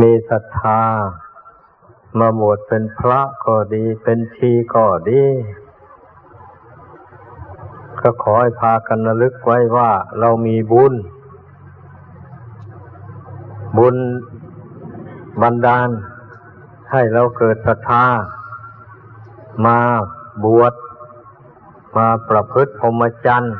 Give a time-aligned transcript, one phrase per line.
[0.00, 0.82] มีศรัทธา
[2.18, 5.24] มาบวชเป็นพระก็ดี เป็นชีก็ดี
[8.00, 9.90] ก็ขอให้พากันระลึกไว้ว่า
[10.20, 10.94] เรามีบุญ
[13.78, 13.96] บุญ
[15.42, 15.88] บันดาล
[16.90, 18.04] ให้เราเกิดศรัทธา
[19.66, 19.78] มา
[20.44, 20.74] บวช
[21.96, 23.56] มาประพฤติพรหมจรรย์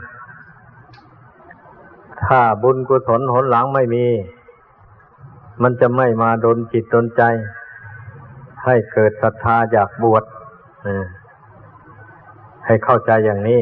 [2.24, 4.06] ถ้าบุญกุศลหนหลังไม่มี
[5.62, 7.22] มันจะไม่มาดนจิตดนใจ
[8.64, 10.24] ให้เกิดศรัทธาอยากบวช
[12.66, 13.60] ให้เข้าใจอย่างนี้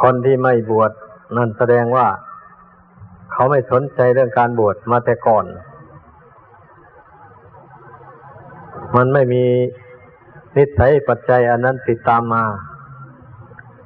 [0.00, 0.92] คนที่ไม่บวช
[1.36, 2.06] นั่นแสดงว่า
[3.32, 5.44] เขาไม่สนใจเรื่องการบวชมาแต่ก่อน
[8.96, 9.44] มันไม่มี
[10.56, 12.44] นิสัยปัจจัยอันนั้นติดตามมา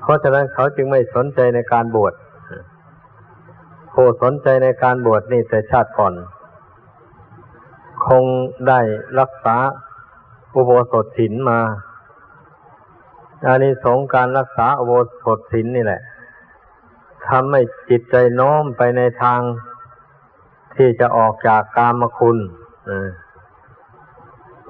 [0.00, 2.14] เพราะฉะนั้นเขาจึงไม่สนใจในการบวช
[3.94, 6.14] ผู้สนใจในการบวชนี่แต่ชาติก่อน
[8.06, 8.24] คง
[8.68, 8.80] ได้
[9.18, 9.56] รักษา
[10.54, 11.60] อุโบสถศีลมา
[13.46, 14.92] อันนี้สงการรักษาอุโบ
[15.24, 16.00] สถศีลนี่แหละ
[17.28, 19.40] ทำให้จิตใจโน้มไปในทาง
[20.74, 22.38] ที่จะออกจากกามคุณ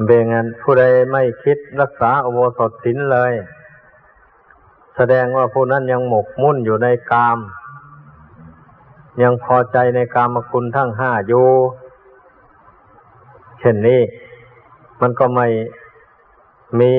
[0.04, 3.32] เบงันผู้ใดไม่คิดรักษาอุโบสถศีลเลย
[4.96, 7.38] แสดงว่าผู้นั้นยังหมกมุ่นอยู่ในกาม
[9.22, 11.48] ยังพอใจในกามคุณทั้งห้าอยู่
[13.60, 14.00] เช่นนี้
[15.00, 15.46] มันก็ไม่
[16.80, 16.92] มี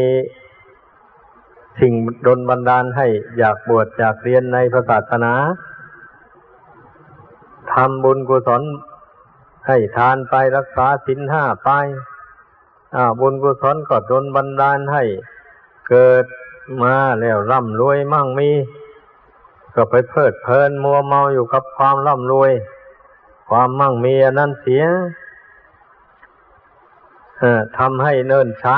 [1.79, 1.93] สิ่ง
[2.27, 5.33] ดนบันดาลให้อยากบวชอยากเรียนในพระศาสนา
[7.71, 8.61] ทำบุญกุศล
[9.67, 11.69] ให้ทานไปรักษาศีลห้าไป
[13.19, 15.03] บุญกุศลก็ดนบันดาลให้
[15.89, 16.25] เกิด
[16.83, 18.49] มาแล้วร่ำรวยมั่งมี
[19.75, 22.51] ก็ไปเพลิดเพลินมัวเมาอยู่กับความร่ำรวย
[23.49, 24.83] ความมั่งมีอนั้นเสีย
[27.77, 28.77] ทำให้เนิ่นช้า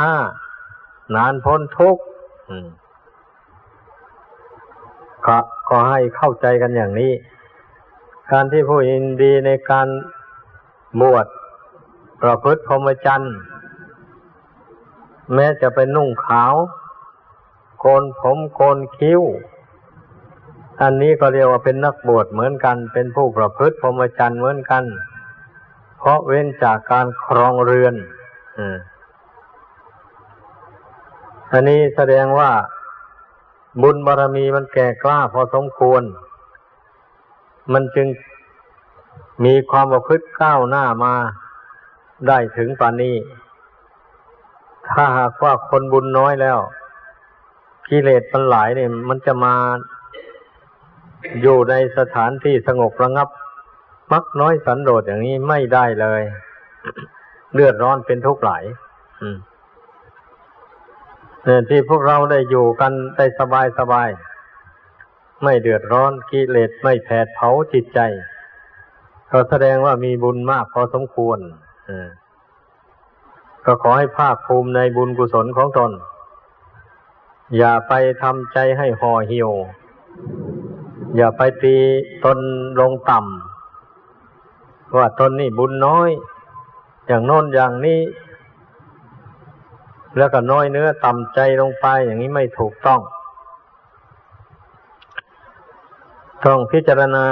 [1.15, 2.03] นานพ้นทุกข์
[5.25, 5.37] ก็
[5.69, 7.13] ก็ให้เข้าใจกันอย่างนี้
[8.31, 9.87] การที่ผู้ยินดีในการ
[11.01, 11.27] บวช
[12.21, 13.35] ประพฤติพรหมจรรย์
[15.33, 16.53] แม้จะเป็นนุ่งขาว
[17.79, 19.21] โกนผมโกนคิ้ว
[20.81, 24.83] อันนี้ก็เรียกว่าเป็นนักบวชเหมือนกัน เป็นผู้ประพฤติพรหมจรรย์เหมือนกัน
[25.97, 27.95] เพราะเว้นจากการครองเรือน
[31.51, 32.51] อันนี้แสดงว่า
[33.81, 36.03] บุญบารรมีมันแก่กล้าพอสมควร
[37.73, 38.07] มันจึง
[39.45, 41.13] มีความประพฤติก้าวหน้ามา
[42.27, 43.15] ได้ถึงปานนี้
[44.89, 46.59] ถ้าหากว่าคนบุญน้อยแล้ว
[47.89, 49.55] กิเลสมันหลายเนี่ย มันจะมา
[51.41, 53.29] อยู่ในสถานที่สงบระงับ
[54.11, 56.21] มักน้อยสันโดษอย่างนี้ไม่ได้เลย
[57.53, 58.63] เลือดร้อนเป็นทุกข์หลาย
[61.45, 64.09] เนี่ยที่พวกเราได้อยู่กันได้สบายสบาย
[65.43, 67.99] ไม่เดือดร้อนกิเลสไม่แผดเผาจิตใจ
[69.31, 71.39] ก็แสดงว่ามีบุญมากพอสมควร
[73.65, 75.91] ก็ขอให้ภาคภูมิในบุญกุศลของตน
[77.57, 79.51] อย่าไปทำใจให้ห่อเหี่ยว
[81.15, 81.75] อย่าไปตี
[82.25, 82.37] ตน
[82.79, 86.09] ลงต่ำว่าตนนี่บุญน้อย
[87.07, 88.01] อย่างโน้นอย่างนี้
[90.17, 92.99] แล้วก็น้อยเนื้อต่ำใจลงไปอย่างนี้ไม่ถูกต้อง
[96.45, 97.25] ต้องพิจารณา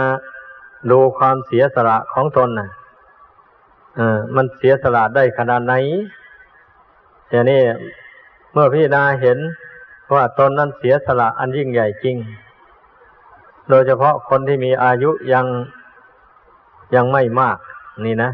[0.92, 2.70] ดูความเสียสละของตนนะ
[3.96, 5.74] เออมันเสียสละได้ขนาดไหน
[7.30, 7.62] อย่างนี้
[8.54, 9.40] เมื่อพี่นาเห็น
[10.14, 12.18] ว่าตนนั้นเสียสละอันยิ่งใหญ่จริง
[13.70, 15.46] โดยเฉพาะคนที่มีอายุยัง
[16.96, 17.58] ยังไม่มาก
[18.06, 18.32] นี่นะ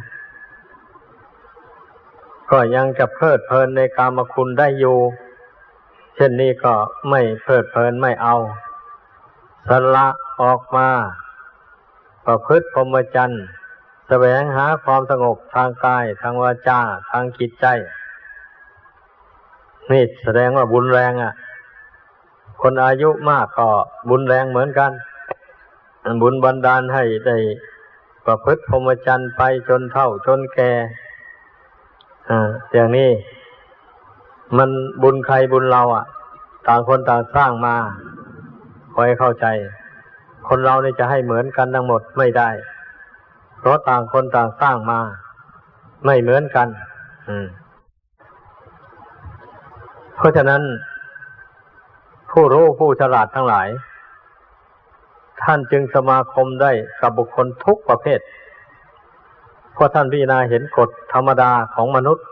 [2.52, 4.98] ก็ยังจะเพลิดเพลินในกามคุณได้อยู่
[6.16, 6.74] เช่นนี้ก็
[7.10, 8.36] ไม่เพลิดเพลินไม่เอา
[9.68, 10.08] สละ
[10.42, 10.90] ออกมา
[12.26, 13.44] ประพฤติพรหมจรรย์
[14.08, 16.80] แสวงหาความสงบทางกาย ทางวาจา
[17.12, 17.66] ทางจิตใจ
[19.92, 21.34] นี่แสดงว่าบุญแรงอะ
[22.62, 23.70] คนอายุมากก็
[24.10, 24.92] บุญแรงเหมือนกัน
[26.22, 27.38] บุญบันดาลให้ได้
[28.26, 30.72] ประพฤติพรหมจรรย์ไปจนเท่าจนแก่
[32.30, 33.10] อ่าอย่างนี้
[34.58, 34.70] มัน
[35.04, 36.06] บุญใครบุญเราอะ
[36.68, 37.76] ต่างคนต่างสร้างมา
[38.94, 39.46] คอยเข้าใจ
[40.48, 42.50] คนเราเนี่จะให้เหมือนกันทั้งหมดไม่ได้
[43.60, 45.00] เพราะต่างคนต่างสร้างมา
[46.06, 46.68] ไม่เหมือนกัน
[47.30, 47.48] อืม
[50.18, 50.62] เพราะฉะนั้น
[52.32, 53.68] ผู้รู้ผู้ฉลาดทั้งหลาย
[55.44, 56.72] ท่านจึงสมาคมได้
[57.02, 58.20] กับบุคคลทุกประเภท
[59.78, 62.26] เพราะท่านพิจารณาเห็นกฎธรรมดาของมนุษย์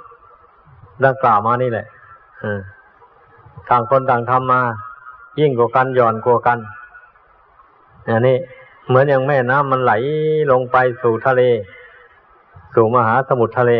[1.05, 1.87] ดังกล่าวมานี่แหละ
[3.69, 4.61] ต่างคนต่างทำมา
[5.39, 6.59] ยิ่งกว่ากันหย่อนกว่ากัน
[8.05, 8.37] อย่างนี้
[8.87, 9.93] เหมือนอย่างแม่น้ำมันไหล
[10.51, 11.41] ลงไปสู่ทะเล
[12.75, 13.73] สู่มหาสมุทรทะเล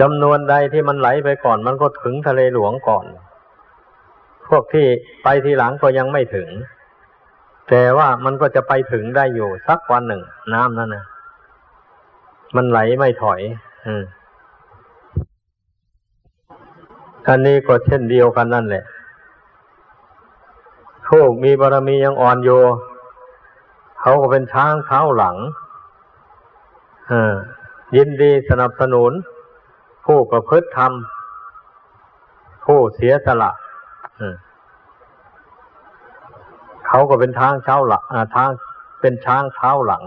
[0.00, 3.04] จำนวนใดที่มันไหลไปก่อน มันก็ถึงทะเลหลวงก่อน
[4.48, 4.86] พวกที่
[5.22, 6.48] ไปทีหลังก็ยังไม่ถึง
[7.68, 10.22] แต่ว่ามันก็จะไปถึงได้อยู่สักวันหนึ่ง
[10.54, 11.04] น้ำนั่นนะ
[12.56, 13.40] มันไหลไม่ถอย
[13.86, 14.04] อืม
[17.28, 18.84] อันนี้ก็เช่นเดียวกันนั่นแหละ
[21.08, 22.50] ผู้มีบารมียังอ่อนโย
[24.00, 25.36] เขาก็เป็นช้างเท้าหลัง
[27.96, 29.12] ยินดีสนับสนุน
[30.06, 30.92] ผู้ประพฤติธรรม
[32.64, 33.50] ผู้เสียสละ
[36.94, 38.02] เขาก็เป็นทางเช้าหลัก
[38.36, 38.50] ทาง
[39.00, 40.04] เป็นช้างเท้าหลัง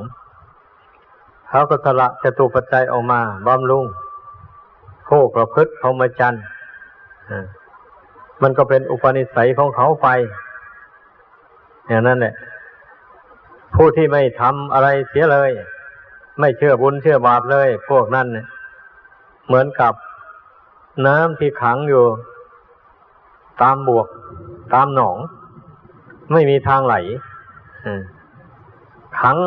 [1.50, 3.86] เขาก็สละจตุปัจจัยออกมาบำรุง
[5.08, 6.44] ผู้ประพฤติพรหมจรรย์
[8.42, 10.08] มันก็เป็นอุปนิสัยของเขาไป
[11.88, 12.36] อย่างนั้นแหละ
[13.76, 15.52] ผู้ที่ไม่ทำอะไรเสียเลย
[16.40, 18.48] ไม่เชื่อบุญเชื่อบาปเลย พวกนั้นเนี่ย
[19.48, 19.94] เหมือนกับ
[21.08, 22.06] น้ำที่ขังอยู่
[23.62, 24.08] ตามบวก
[24.74, 25.18] ตามหนอง
[26.32, 26.96] ไม่มีทางไหล
[29.20, 29.38] ขัง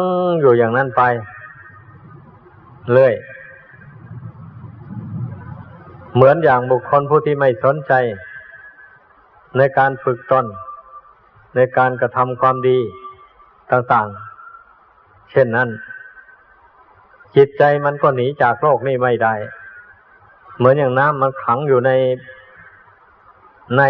[0.41, 1.03] อยู่อย่างนั้นไป
[2.95, 3.15] เลย
[6.15, 7.93] เหมือนอย่างบุคคลผู้ที่ไม่สนใจ
[9.57, 10.47] ในการฝึกตน
[11.57, 12.79] ในการกระทำความดี
[13.73, 15.69] ต่างๆ เช่นนั้น
[17.37, 19.35] จิตใจมันก็หนีจากโลกนี้ไม่ได้
[20.57, 21.91] เหมือนอย่างน้ำมันขังอยู่ใน
[23.77, 23.83] ใน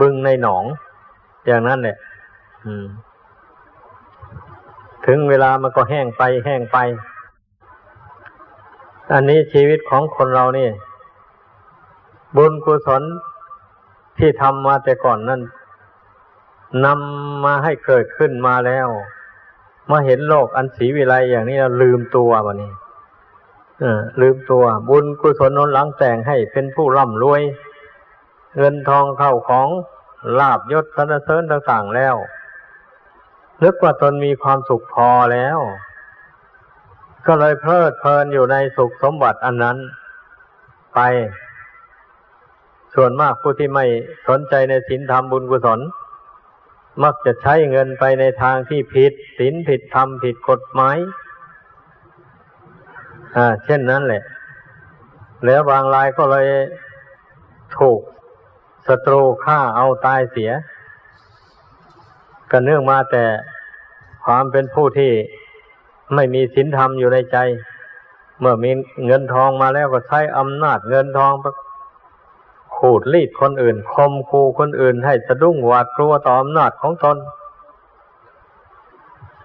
[0.00, 0.64] บึงในหนอง
[1.46, 1.96] อย่างนั้นแหละ
[5.06, 6.78] ถึงเวลามันก็แห้งไปแห้งไป
[9.12, 10.68] อันนี้ชีวิตของคนเรานี่
[12.36, 13.02] บุญกุศล
[14.18, 15.42] ที่ทำมาแต่ก่อนนั่น
[16.84, 18.88] นำมาให้เกิดขึ้นมาแล้ว
[19.90, 22.72] มาเห็นโลกอันสีวิไลอย่างนี้เราลืมตัววันนี้
[24.20, 27.42] ลืมตัว บุญกุศลนนหลังแต่งให้เป็นผู้ร่ำรวย
[28.56, 29.68] เงินทองเข้าของ
[30.38, 32.14] ลาบยศสนเสริญต่างๆแล้ว
[33.62, 35.58] นึกว่าตนมีความสุขพอแล้ว
[37.26, 39.76] ก็เลยเพลิดเพลินอยู่ในสุขสมบัติอันนั้น
[40.94, 41.00] ไป
[42.94, 43.86] ส่วนมากผู้ที่ไม่
[44.28, 45.80] สนใจในศีลธรรมบุญกุศล
[47.02, 50.96] มักจะใช้เงินไปในทางที่ผิดศีลผิดธรรมผิดกฎหมาย
[53.36, 54.22] อ่า เช่นนั้นแหละ
[55.46, 56.46] แล้วบางรายก็เลย
[57.78, 58.00] ถูก
[58.88, 60.50] ศัตรูฆ่าเอาตายเสีย
[62.50, 63.24] ก็เนื่องมาแต่
[64.24, 65.12] ความเป็นผู้ที่
[66.14, 67.36] ไม่มีศีลธรรมอยู่ในใจ
[68.40, 68.70] เมื่อมี
[69.06, 71.32] เงินทองมาแล้วก็ใช้อำนาจเงินทอง
[72.76, 77.16] ขูดรีดคนอื่นคมคูคนอื่นให้สะดุ้งหวาดกลัวต่ออำนาจของตน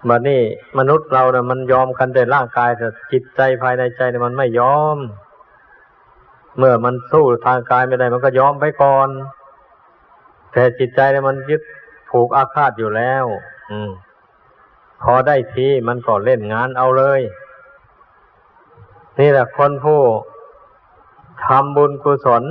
[0.08, 0.40] บัดนี้
[0.78, 4.98] มนุษย์เราเนะ่ยมันยอมกันแต่ร่างกายแต่จิตใจภายในใจเนี่ยมันไม่ยอม
[6.58, 9.08] เมื่อมันสู้ทางกายไม่ได้มันก็ยอมไปก่อน
[10.52, 11.62] แต่จิตใจเนี่ยมันยึด
[12.10, 13.24] ผูกอาฆาตอยู่แล้ว
[13.70, 13.90] อืม
[15.02, 17.20] พอได้ทีมันก็เล่นงานเอาเลย
[19.18, 20.02] นี่แหละคนผู้
[21.46, 22.42] ทำบุญกุศล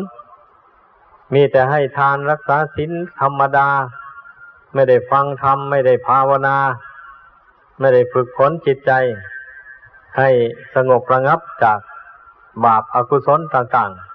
[1.33, 3.69] มีแต่ให้ทานรักษาศีลธรรมดา
[4.73, 6.57] ไม่ได้ฟังธรรม ไม่ได้ภาวนา
[7.79, 8.91] ไม่ได้ฝึกฝนจิตใจ
[10.17, 10.29] ให้
[10.75, 11.79] สงบระงับจาก
[12.65, 14.08] บาปอากุศลต่าง ๆ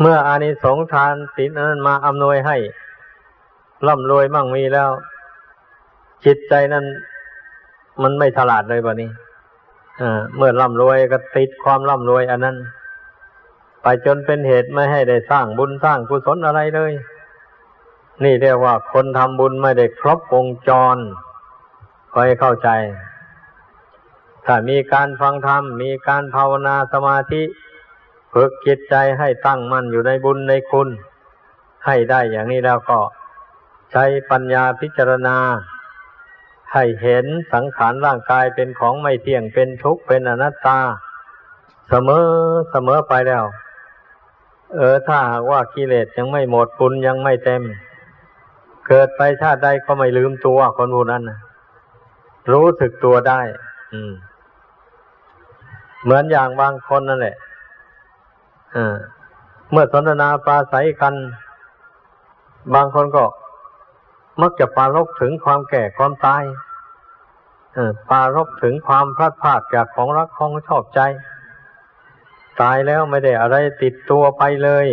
[0.00, 2.56] เมื่ออานิสงส์ทานศีลนั้นมาอำนวยให้
[3.86, 4.90] ร่ำรวยมั่งมีแล้ว
[6.24, 6.84] จิตใจนั้น
[8.02, 9.10] มันไม่ฉลาดเลยบะนี้
[10.36, 12.56] เมื่อร่ำรวยก็ติดความร่ำรวยอันนั้น
[13.82, 16.92] ไปจนเป็นเหตุไม่ให้ได้สร้างบุญสร้างกุศลอะไรเลย
[18.24, 20.96] นี่เรียกว่าคนทำบุญไม่ได้ครบวงจร
[22.14, 22.68] คอยเข้าใจ
[24.46, 27.42] ถ้ามีการฟังธรรม มีการภาวนาสมาธิ
[28.34, 30.88] ฝึกจิตใจให้ตั้งมั่นอยู่ในบุญในคุณ
[31.86, 32.98] ให้ได้อย่างนี้แล้วก็
[33.92, 35.36] ใช้ปัญญาพิจารณา
[36.72, 40.78] ให้เห็นสังขารร่างกายเป็นของไม่เที่ยงเป็นทุกข์เป็นอนัตตา
[41.88, 42.26] เสมอ
[42.70, 43.44] เสมอไปแล้ว
[44.76, 47.62] เออถ้าหากว่ากิเลสยังไม่หมดปุญยังไม่เต็ม
[48.86, 51.38] เกิดไปชาติใดก็ไม่ลืมตัวคนผู้นั้นนะ
[52.52, 53.40] รู้สึกตัวได้
[53.92, 54.12] อืม
[56.02, 57.36] เหมือนอย่างบางคนนั่นแหละ
[59.70, 61.14] เมื่อสนทนาปราศัยกัน
[62.74, 63.24] บางคนก็
[64.40, 66.42] มักจะปารกถึงความแก่ความตาย
[68.10, 71.00] ปารบถึงความพลัดพรากจากของรักของชอบใจ
[72.60, 74.86] ตายแล้วไม่ได้อะไรติดตัวไปเลย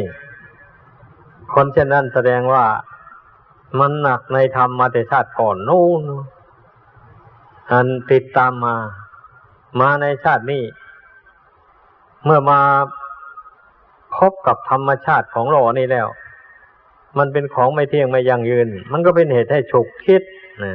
[1.54, 2.66] คนเช่นนั้นแสดงว่า
[3.80, 6.02] มันหนักในธรรมมาแต่ชาติก่อนนู่น
[7.72, 8.76] อันติดตามมา
[9.80, 10.64] มาในชาตินี้
[12.24, 12.60] เมื่อมา
[14.18, 16.08] พบกับธรรมชาติของโลกนี้แล้ว
[17.18, 20.22] มันเป็นของไม่เที่ยงไม่ยั่งยืน มันก็เป็นเหตุให้ฉุกคิด
[20.64, 20.74] นะ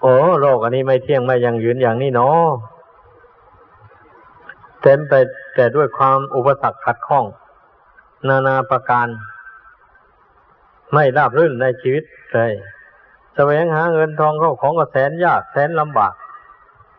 [0.00, 2.48] โอ้โลกอันนี้ไม่เที่ยงไม่ยั่งยืนอย่างนี้เนาะ
[4.82, 5.14] เต็มไป
[5.54, 7.24] แต่ด้วยความอุปสรรคขัดข้อง
[8.28, 9.06] นานาประการ
[10.92, 12.52] ไม่ราบรื่นในชีวิตเลย
[13.34, 16.14] แสวงหาเงินทองเข้าของก็แสนยากแสนลำบาก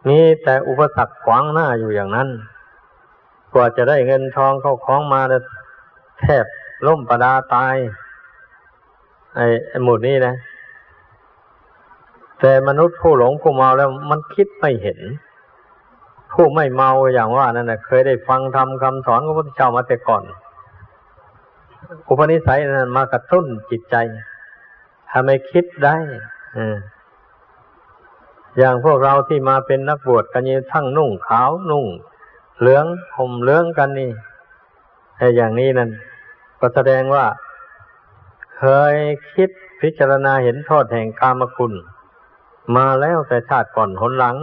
[0.08, 2.30] มีแต่อุปสรรคขวางหน้าอยู่อย่างนั้น
[3.54, 5.22] กว่าจะได้เงินทองเข้าของมา
[6.20, 6.46] แทบ
[6.88, 7.76] ล่มประดาตาย
[9.36, 10.36] ไอ้หมุดนี้นะ
[12.40, 15.00] แต่มนุษย์ผู้หลงผู้เมาแล้วมันคิดไม่เห็น
[16.34, 20.24] ผู้ไม่เมาอย่างว่านั่นนะเคยได้ฟังทำคำสอนของพระพุทธเจ้ามาแต่ก่อน
[22.08, 23.96] อุปนิสัยนั้นมากระตุ้นจิตใจ
[25.12, 25.96] ทำให้คิดได้
[28.58, 31.86] อย่างพวกเราที่มาเป็นนักบวชกันยี่ทั้งนุ่งขาวนุ่ง
[32.62, 32.86] เหลือง
[33.18, 34.12] ห่มเหลืองกันนี่
[35.18, 35.90] ไอ้อย่างนี้นั่น
[36.60, 37.26] ก็แสดงว่า
[38.58, 38.64] เค
[38.94, 38.96] ย
[39.34, 39.50] คิด
[39.82, 41.74] พิจารณาเห็นโทษแห่งกามคุณ
[42.76, 44.36] มาแล้วแต่ชาติก่อนหนหลัง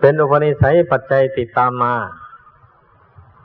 [0.00, 1.94] เป็นอุปนิสัยปัจจัยติดตามมา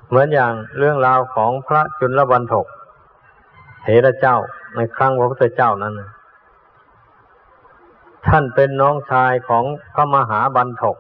[0.08, 2.68] เหมือนอย่างเรื่องราวของพระจุลวันถก
[3.84, 4.38] เถระเจ้า
[4.76, 5.94] ในครั้งพระพุทธเจ้านั้น
[8.28, 10.98] ท่านเป็นน้องชายของพระมหาบันทก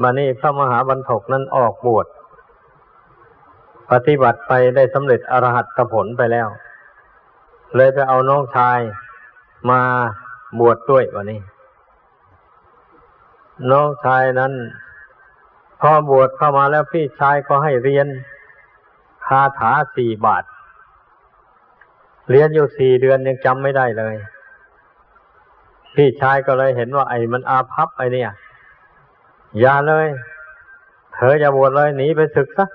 [0.00, 2.06] มานี่พระมหาบันทกนั้นออกบวช
[3.90, 6.48] ปฏิบัติไปได้สำเร็จอรหัตผลไปแล้ว
[7.76, 8.78] เลยไปเอาน้องชาย
[9.70, 9.80] มา
[10.60, 11.40] บวชดด้วยวันนี้
[13.70, 14.52] น้องชายนั้น
[15.80, 18.06] พอบวชเข้ามาแล้วพี่ชายก็ให้เรียน
[19.26, 20.44] คาถาสี่บาท
[22.30, 24.14] เรียนอยู่สี่เดือนยังจำไม่ได้เลย
[25.94, 28.30] พี่ชายก็เลยเห็นว่าไอ้มันอาภัพไอเนี่ย
[29.60, 30.06] อย่าเลย
[31.14, 32.66] เธออย่าบวชเลยหนีไปศึกซะ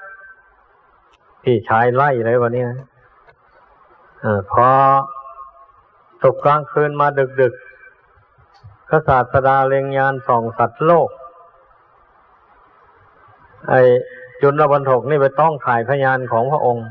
[1.44, 2.88] พี่ชายไล่เลยวันนี้นะ
[4.24, 4.68] อพอ
[6.24, 7.54] ตกกลางคืนมาดึกดึก
[8.88, 11.10] พระศาสดาเล็งยานส่องสัตว์โลก
[13.70, 13.82] ไอ้
[14.42, 16.88] จุลบันทกนี่ไปต้องถ่ายพยานของพระองค์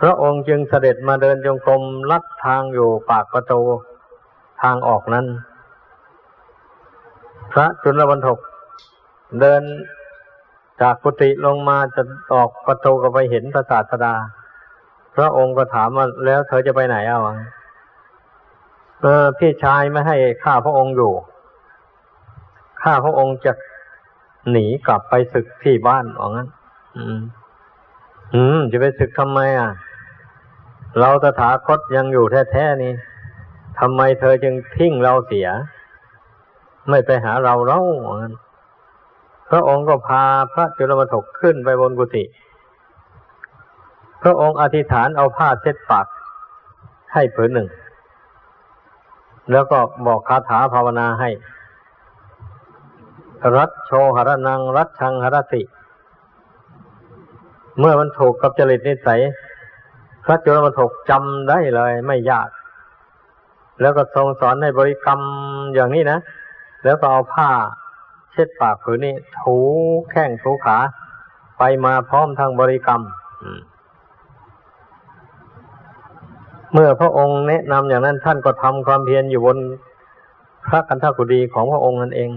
[0.00, 3.60] พระองค์จึงเสด็จมาเดินจงกรมลัดทางอยู่ปากประตู
[4.62, 5.26] ทางออกนั้น
[7.52, 8.38] พระจุลบรรทก
[9.40, 9.62] เดิน
[10.80, 14.14] จากกุฏิลงมาจะออกประตูก็ไปเห็นพระศาสดา
[15.16, 17.20] พระองค์ก็ถามว่าแล้วเธอจะไปไหนเอา
[19.02, 21.12] เออพี่ชายไม่ให้ข้าพระองค์อยู่
[22.82, 23.52] ข้าพระองค์จะ
[24.50, 26.48] หนีกลับไปศึกที่บ้านว่างั้น
[26.96, 27.20] อืม
[28.34, 29.70] อืม จะไปศึกทำไมอะ
[31.00, 32.92] เราตถาคตยังอยู่แท้ๆนี่
[33.80, 35.48] ทำไมเธอจึงทิ้งเราเสีย
[36.88, 37.78] ไม่ไปหาเราเรา
[39.50, 40.22] พระองค์ก็พา
[40.54, 42.24] พระจุลมถกขึ้นไปบนกุฏิ
[44.22, 46.06] พระองค์อธิษฐานเอาผ้าเช็ดปาก
[47.14, 47.68] ให้ผืนหนึ่ง
[49.52, 51.30] แล้วก็บอกคาถาภาวนาให้
[53.56, 55.62] รัตโชหรนัง รัตชังหรติ
[57.78, 59.20] เมื่อมันถูกกับจริตนิสัย
[60.24, 62.48] พระจุลปถกจำได้เลย ไม่ยาก
[63.80, 65.20] แล้วก็ทรงสอนให้บริกรรม
[65.74, 66.18] อย่างนี้นะ
[66.84, 67.50] แล้วก็เอาผ้า
[68.32, 69.56] เช็ดปากผืนนี้ถู
[70.10, 70.78] แข้งถูขา
[71.58, 73.02] ไปมาพร้อมทางบริกรรม
[76.72, 79.58] เมื่อพระองค์แนะนำอย่างนั้นท่านก็ทำความเพียรอยู่บน
[80.68, 82.30] พระกันทกุดีของพระองค์นั่นเอง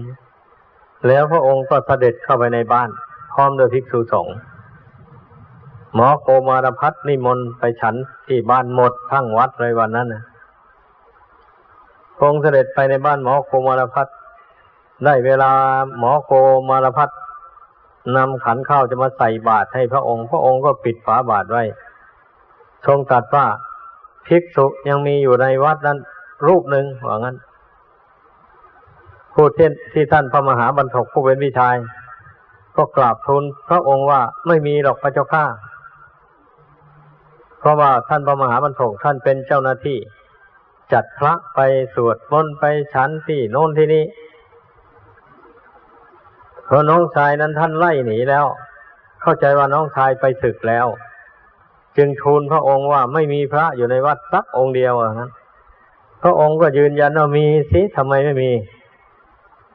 [1.06, 2.88] แล้วพระองค์ก็เสด็จเข้าไปในบ้าน
[3.32, 4.36] พร้อมด้วยภิกษุสงฆ์
[5.94, 7.94] หมอโกมารพัฒนิมนต์ไปฉัน
[8.26, 10.22] ที่บ้านหมดทั้งวัดเลยวันนั้นนะ
[12.18, 14.06] พงค์เสด็จไปในบ้านหมอโกมารพัฒ
[15.04, 15.52] ได้เวลา
[15.98, 16.32] หมอโก
[16.68, 17.10] มารพัฒ
[18.16, 21.64] นำขันข้าวจะมาใส่บาตรให้พระองค์ พระองค์ก็ปิดฝาบาตรไว้
[22.86, 23.46] ทรงตรัสว่า
[24.26, 25.98] ภิกษุยังมีอยู่ในวัดนั้น
[26.46, 27.36] รูปหนึ่งว่างั้น
[29.34, 31.74] ผู้ที่ที่ท่านพระมหาบรรทกผู้เป็นวิชาย
[32.76, 35.44] ก็กราบทูลพระองค์ว่าไม่มีหรอกพระเจ้าข้า
[37.58, 39.98] เพราะว่าท่านพระมหาบรรทกท่านเป็นเจ้าหน้าที่
[40.92, 41.60] จัดพระไป
[41.94, 44.04] สวดมนต์ไปฉันที่โน่นที่นี้
[46.66, 48.46] เพราะน้องชายนั้นท่านไล่หนีแล้ว
[49.22, 50.86] เข้าใจว่าน้องชายไปศึกแล้ว
[51.96, 55.30] จึงทูลพระองค์ว่าไม่มีพระอยู่ในวัดสักองค์เดียวอะ
[56.22, 58.50] พระองค์ก็ยืนยันว่ามีสิทำไมไม่มี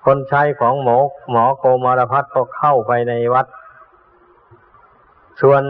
[0.05, 0.98] คนใช้ของหมอ
[1.31, 3.45] หมอโกมารพัฒก็เข้าไปในวัด
[5.41, 5.62] ส่วน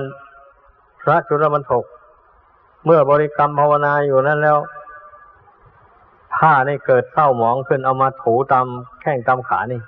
[1.01, 1.85] พระจุลบรรทก
[2.85, 4.57] เมื่อบริกรรมภาวนาอยู่นั้นแล้ว
[6.35, 8.65] ผ้านี่เกิดเศร้าหมองขึ้นเอามาถูตาม
[9.01, 9.81] แข้งตามขานี่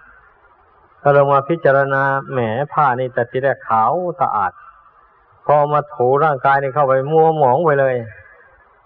[1.05, 2.39] ถ้าเรามาพิจารณาแหม
[2.73, 3.91] ผ้านี่แต่ทีแรกขาว
[4.21, 4.51] สะอาด
[5.45, 7.95] พอมาถูร่างกายนี่เข้าไปมัวหมองไปเลย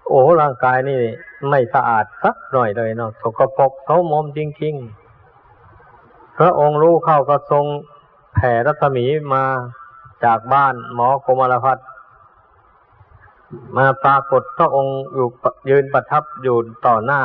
[0.08, 1.02] โอ้ร่างกายนี่
[1.50, 7.66] ไม่สะอาดสักหน่อยเลยเนาะสกปรกเทามมจริงๆพระองค์รู้เข้าก็ทรง
[8.34, 9.44] แผ่รัศมีมา
[10.24, 11.78] จากบ้านหมอโคมารพัฒ
[13.76, 15.28] มาปรากฏพระองค์อยู่
[15.70, 17.22] ยืนประทับอยู่ต่อหน้า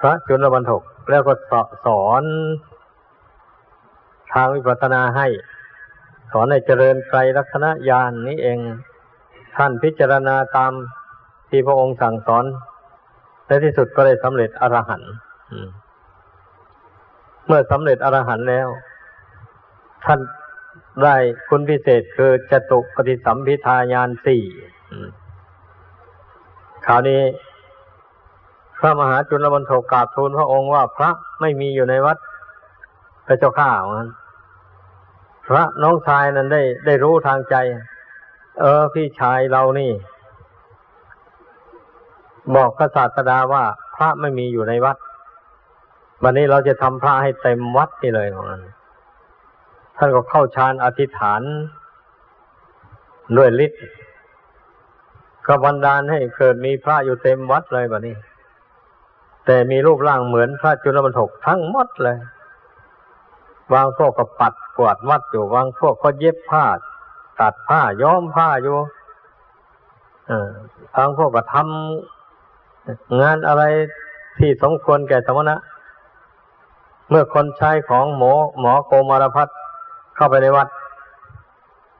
[0.00, 1.34] พระจุลบรรทกแล้วก็
[1.86, 2.24] สอน
[4.32, 5.26] ทางวิปัสสนาให้
[6.32, 8.58] สอนให้เจริญไตรลักษณญาณนนี้เอง
[9.56, 10.72] ท่านพิจารณาตาม
[11.48, 12.44] ที่พระองค์สั่งสอน
[13.46, 15.12] ในที่สุดก็ได้สำเร็จอรหันต์
[17.46, 18.68] เมื่อสำเร็จอรหันต์แล้ว
[20.04, 20.20] ท่าน
[21.02, 21.16] ได้
[21.48, 24.44] คุณพิเศษคือจตุปฏิสัมพิทายานสี่
[26.86, 27.22] คราวนี้
[28.80, 32.16] พระมหาจุลบรรทกกราบทูลพระองค์ว่าพระไม่มีอยู่ในวัด
[33.28, 34.08] พระเจ้าข้ามัน
[35.48, 37.56] พระน้องชายนั้นได้ได้รู้ทางใจ
[38.60, 39.92] เออพี่ชายเรานี่
[42.56, 44.96] บอกพระศาสดาว่าพระไม่มีอยู่ในวัด
[46.22, 48.62] วันนี้เราจะทำพระให้เต็มวัดนี่เลยของนั้น
[49.96, 51.42] ท่านก็เข้าฌานอธิษฐาน
[53.36, 53.82] ด้วยฤทธิ์
[55.46, 58.16] ก็บันดาลให้เกิดมีพระอยู่เต็มวัดเลยแบบนี้
[59.46, 62.16] แต่มีรูปร่างเหมือนพระจุลบรรทกทั้งหมดเลย
[63.72, 66.64] บางพวกก็ปัดกวาดวัดอยู่ บางพวกก็เย็บผ้า
[67.40, 68.76] ตัดผ้าย้อมผ้าอยู่
[70.96, 73.62] บางพวกก็ทำงานอะไร
[74.38, 75.56] ที่สมควรแก่สมณะ
[77.10, 79.48] เมื่อคนใช้ของหมอหมอโกมารพัฒ
[80.16, 80.68] เข้าไปในวัด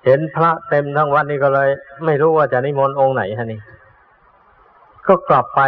[0.04, 1.68] เห็นพระเต็มทั้งวัดนี่ก็เลย
[2.04, 3.60] ไม่รู้ว่าจะนิมนต์องค์ไหนฮะนี่
[5.06, 5.60] ก็กลับไป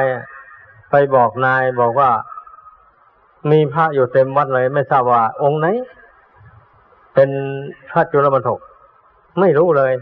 [0.91, 2.11] ไปบอกนายบอกว่า
[3.51, 5.67] มีพระอยู่เต็มวัดเลยไม่ทราบว่า องค์ไหน
[7.15, 7.31] เป็น
[7.91, 8.59] พระจุลบรรทก
[9.41, 9.93] ไม่รู้เลย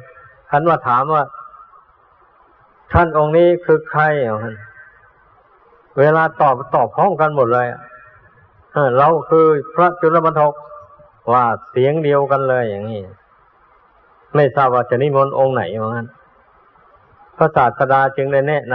[0.51, 1.25] ท่านว่าถามว่า
[2.93, 4.03] ท่านองค์นี้คือใคร
[5.99, 7.67] เวลาตอบตอบพร้อมกันหมดเลย
[8.99, 10.53] เราคือพระจุลบรรทก
[11.33, 13.03] ว่าเสียงเดียวกันเลยอย่างนี้
[14.35, 16.09] ไม่ทราบว่าจะนิมนต์องค์ไหนเหมือนกัน
[17.37, 18.75] พระศาสดาจึงได้แนะน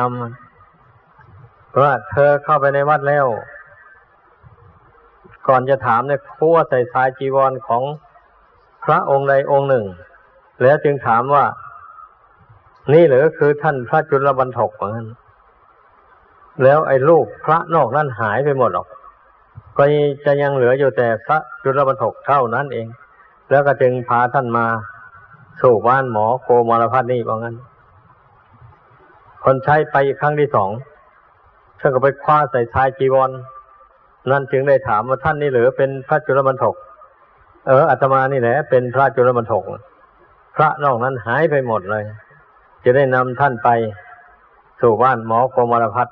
[0.89, 3.25] ำว่าเธอเข้าไปในวัดแล้ว
[5.47, 7.83] ก่อนจะถามเนี่ยคั่วใส่สายจีวรของ
[8.85, 9.85] พระองค์ใดองค์หนึ่ง
[10.61, 11.45] แล้วจึงถามว่า
[12.93, 15.07] นี่หรือคือท่านพระจุลบรรทกเหมือนกัน
[16.63, 18.87] แล้วไอ้ลูกพระนอกนั้นหายไปหมดหรอก
[19.77, 19.83] ก็
[20.25, 22.87] จะยังเหลืออยู่แต่พระจุลบรรทกเท่านั้นเอง
[23.49, 24.65] แล้วก็จึงพาท่านมา
[25.61, 27.55] สู่บ้านหมอโคมรพัฒนี่ว่างั้น
[29.43, 30.69] คนใช้ไปครั้งที่สอง
[31.79, 33.29] ท่านก็ไปคว้าใส่ชายจีวร
[34.31, 36.75] นั่นจึงได้ถามว่าท่านนี่หรือเป็นพระจุลบรรทก
[37.67, 39.63] เอออาตมานี่แหละเป็นพระจุลบรรทก
[40.55, 42.03] พระนอกนั้นหายไปหมดเลย
[42.83, 43.69] จะได้นำท่านไป
[44.81, 46.07] สู่บ้านหมอโคมารพัฒ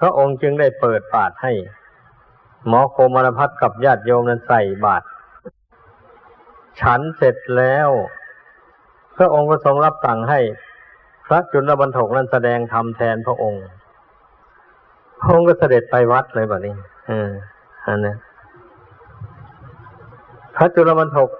[0.00, 1.52] พระองค์จึงได้เปิดปาดให้
[2.68, 5.06] หมอโคมารพัฒกับญาติโยมนั้นใส่บาตร
[6.80, 7.88] ฉันเสร็จแล้ว
[9.16, 10.40] พระองค์ก็ทรงรับสั่งให้
[11.26, 13.64] พระจุลบรรทกนั้นแสดงธรรมแทนพระองค์
[15.20, 16.74] พระองค์ก็เสด็จไปวัดเลยแบบนี้
[17.08, 17.30] อืม
[17.86, 18.14] อันนี้
[20.56, 21.30] พระจุลบรรทก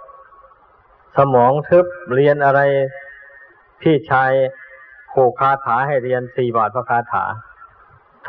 [1.16, 2.60] สมองทึบเรียนอะไร
[3.80, 4.32] พี่ชาย
[5.08, 7.24] โคคาถาให้เรียนสี่บาทพระคาถา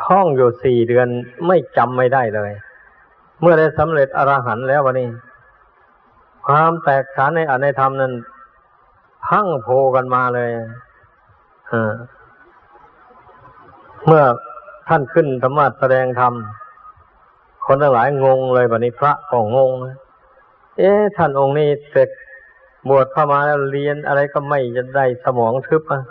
[0.02, 1.08] ท่องอยู่สี่เดือน
[1.46, 2.52] ไม่จำไม่ได้เลย
[3.40, 5.08] เมื่อได้สำเร็จอรหันต์แล้ววันนี้
[6.46, 8.12] ความแตกฉานในอในธรรมนั้น
[9.26, 10.50] พังโพกันมาเลย
[14.06, 14.24] เมื่อ
[14.88, 16.32] ท่านขึ้นธรรมะแสดงธรรม
[17.70, 19.70] คนทั้งหลายงงเลยวันนี้พระก็งง
[20.78, 22.08] เอ๊ะท่านองค์นี้เสร็จ
[22.88, 26.02] บวชเข้ามาแล้วเรียนอะไรก็ไม่จะได้สมองทึบอะ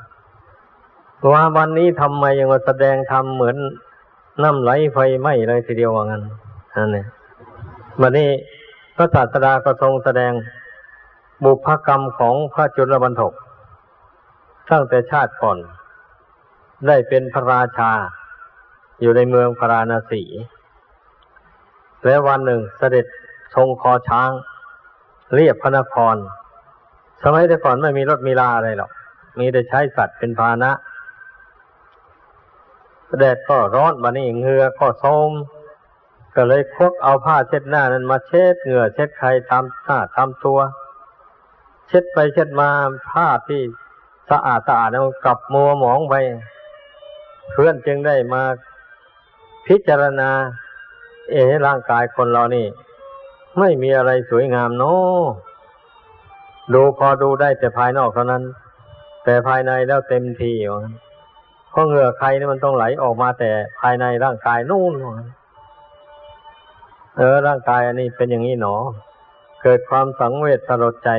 [1.34, 3.58] ว่าวันนี้ทำไมยังมาแสดงธรรมเหมือน
[4.44, 6.24] น้ำไหลไฟไหม้เลยทีเดียวว่างั้น
[6.76, 7.08] นั่นเนี่ย
[8.02, 8.30] วันนี้
[8.96, 10.34] พระศาสดาก็ทรงแสดง
[11.44, 13.34] บุพกรรมของพระจุลบรรทก
[14.70, 15.58] ตั้งแต่ชาติก่อน
[16.88, 17.92] ได้เป็นพระราชา
[19.02, 20.24] อยู่ในเมืองพาราณสี
[22.06, 23.06] และวันหนึ่งเสด็จ
[23.56, 24.32] ทรงคอช้าง
[25.34, 26.16] เรียบพระนคร
[27.24, 28.92] สมัยแต่ก่อนไม่มีรถมีลาอะไรหรอก
[29.40, 30.72] มีแต่ใช้สัตว์เป็นพาหนะ
[33.20, 35.32] แดดก็ร้อนมานี่เหงื่อก็โทม
[36.36, 40.60] ก็เลยควักเอาผ้าเช็ดหน้านั้นมาเช็ดเหงื่อเช็ดใครทำหน้าทำตัว
[41.88, 42.70] เช็ดไปเช็ดมา
[43.12, 43.62] ผ้าที่
[44.30, 46.16] สะอาดสะอาดมันกลับมัวหมองไป
[47.52, 48.44] เพื่อนจึงได้มา
[49.68, 50.30] พิจารณา
[51.32, 51.36] เอ
[51.68, 52.66] ร่างกายคนเรานี่
[53.60, 54.96] ไม่มีอะไรสวยงามโน้
[56.74, 58.44] ดูพอดูได้แต่ภายนอกเท่านั้น
[59.24, 60.54] แต่ภายในแล้วเต็มที
[61.72, 64.94] เพราะเหงื่อใครนี่มันต้องไหลออกมาแต่ภายในร่างกายนู่น
[67.18, 68.76] เออร่างกายอันนี้เป็นอย่างนี้หนอ
[69.62, 71.10] เกิดความสังเวชสลดใจ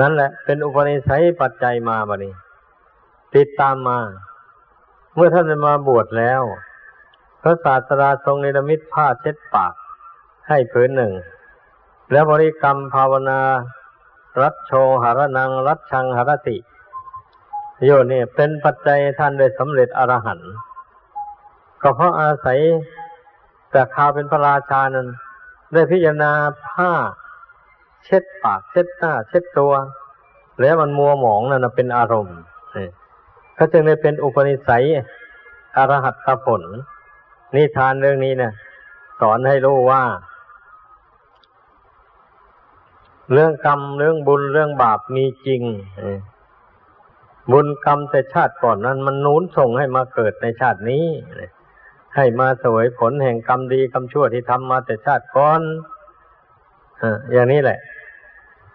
[0.00, 2.32] นั่นแหละ เป็นอุปนิสัยปัจจัยมาบะนี้
[3.34, 3.98] ติดตามมา
[5.14, 6.42] เมื่อท่านมาบวชแล้ว
[7.42, 9.72] พระศาสดาทรงเนรมิตผ้าเช็ดปาก
[10.48, 11.12] ให้ผืนหนึ่ง
[12.12, 13.40] แล้วบริกรรมภาวนา
[14.40, 14.72] รัตโช
[15.02, 16.56] หรนัง รัตชังหรติ
[17.84, 20.52] โยนี่เป็นปัจจัยท่านได้สำเร็จอรหันต์
[21.82, 22.60] ก็เพราะอาศัย
[23.70, 25.08] แต่ข่าวเป็นพระราชานั้น
[25.72, 26.32] ได้พิจารณา
[26.66, 26.92] ผ้า
[28.04, 29.72] เช็ดปาก เช็ดหน้า เช็ดตัว
[30.60, 32.38] แล้วมันมัวหมองนั่นเป็นอารมณ์
[33.58, 34.84] ก็จึงได้เป็นอุปนิสัย
[35.76, 36.62] อรหัตผล
[37.54, 38.52] นิทานเรื่องนี้นี่ย
[39.20, 40.02] สอนให้รู้ว่า
[43.32, 45.62] เรื่องกรรมเรื่องบุญเรื่องบาปมีจริง
[47.52, 51.06] บุญกรรมแต่ชาติก่อนนั้น มันนู้นส่งให้มาเกิดในชาตินี้
[52.16, 55.60] ให้มาสวยผลแห่งกรรมดีกรรมชั่วที่ทำมาแต่ชาติก่อน
[57.32, 57.78] อย่างนี้แหละ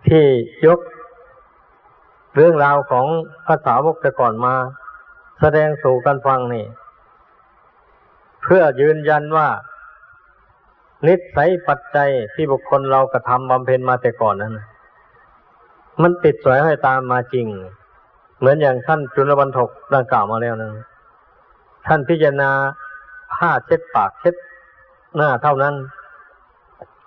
[0.08, 0.24] ที่
[0.66, 0.80] ยก
[2.36, 3.06] เรื่องราวของ
[3.48, 4.56] ภาษาวกแต่ก่อนมา
[5.40, 6.66] แสดงสู่กันฟังนี่
[8.46, 9.48] เพื่อยืนยันว่า
[11.08, 14.54] นิสัยปัจจัยที่บุคคลเรากระทำบำเพ็ญมาแต่ก่อนนั้น
[16.02, 17.48] มันติดสวยให้ตามมาจริง
[18.40, 20.72] เหมือนอย่างท่านจุลบรรทกดังกล่าวมาแล้วนะ
[21.88, 22.52] ท่านพิจารณา
[23.36, 24.36] ผ้าเช็ดปากเช็ด
[25.16, 25.76] หน้าเท่านั้น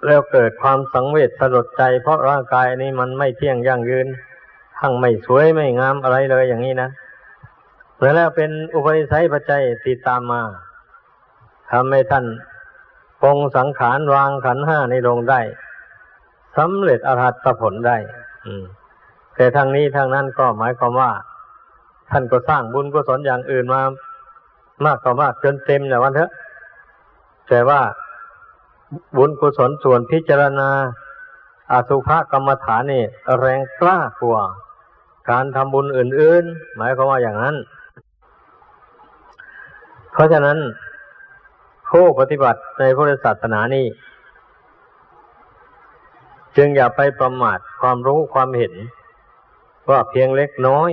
[0.07, 4.07] แล้วเกิดความสังเวชสลดใจ เพราะร่างกายนี้มันไม่เที่ยงยั่งยืน
[4.79, 6.91] ทั้งไม่สวยไม่งามอะไรเลยอย่างนี้นะ
[8.01, 10.41] แล้วเป็นอุปนิสัยปัจจัยติดตามมา
[11.73, 12.25] ทำให้ท่าน
[13.23, 15.41] ปองสังขารวางขันห้าในลงได้
[16.57, 17.97] สำเร็จอรหัตผลได้
[19.37, 21.13] แต่ทางนี้ทางนั้นก็หมายความว่า
[22.11, 23.83] ท่านก็สร้างบุญกุศลอย่างอื่นมา
[24.85, 26.31] มากต่อมากจนเต็มแล้วันเถอะ
[27.49, 27.81] แต่ว่า
[29.17, 30.71] บุญกุศลส่วนพิจารณา
[31.73, 33.03] อาสุภกรรมฐานนี่
[33.39, 34.43] แรงกล้ากว่า
[35.31, 37.57] การทำบุญอื่น ๆ หมายความว่าอย่างนั้น
[40.13, 40.59] เพราะฉะนั้น
[41.91, 43.87] ผู้ปฏิบัติในพุทธศาสนานี้
[46.57, 48.75] จึงอย่าไปประมาทความรู้ความเห็น
[49.91, 50.91] ว่าเพียงเล็กน้อย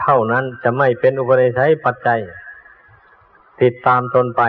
[0.00, 2.20] เท่านั้นจะไม่เป็นอุปนิสัยปัจจัย
[3.62, 4.42] ติดตามตนไป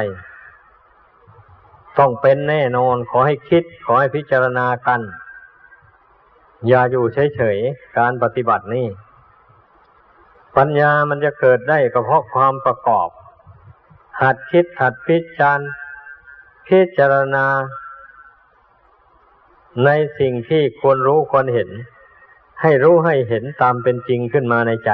[1.99, 5.01] ต้องเป็นแน่นอนขอให้คิดขอให้พิจารณากัน
[6.67, 7.05] อย่าอยู่
[7.35, 8.87] เฉยๆ การปฏิบัตินี่
[10.57, 13.09] ปัญญามันจะเกิดได้ก็เพราะความประกอบ
[14.21, 15.73] หัดคิดหัดพิจารณา
[16.67, 17.45] พิจารณา
[19.85, 21.69] ในสิ่งที่ควรรู้ควรเห็น
[22.61, 24.91] ให้รู้ให้เห็นตามเป็นจริงขึ้นมาในใจ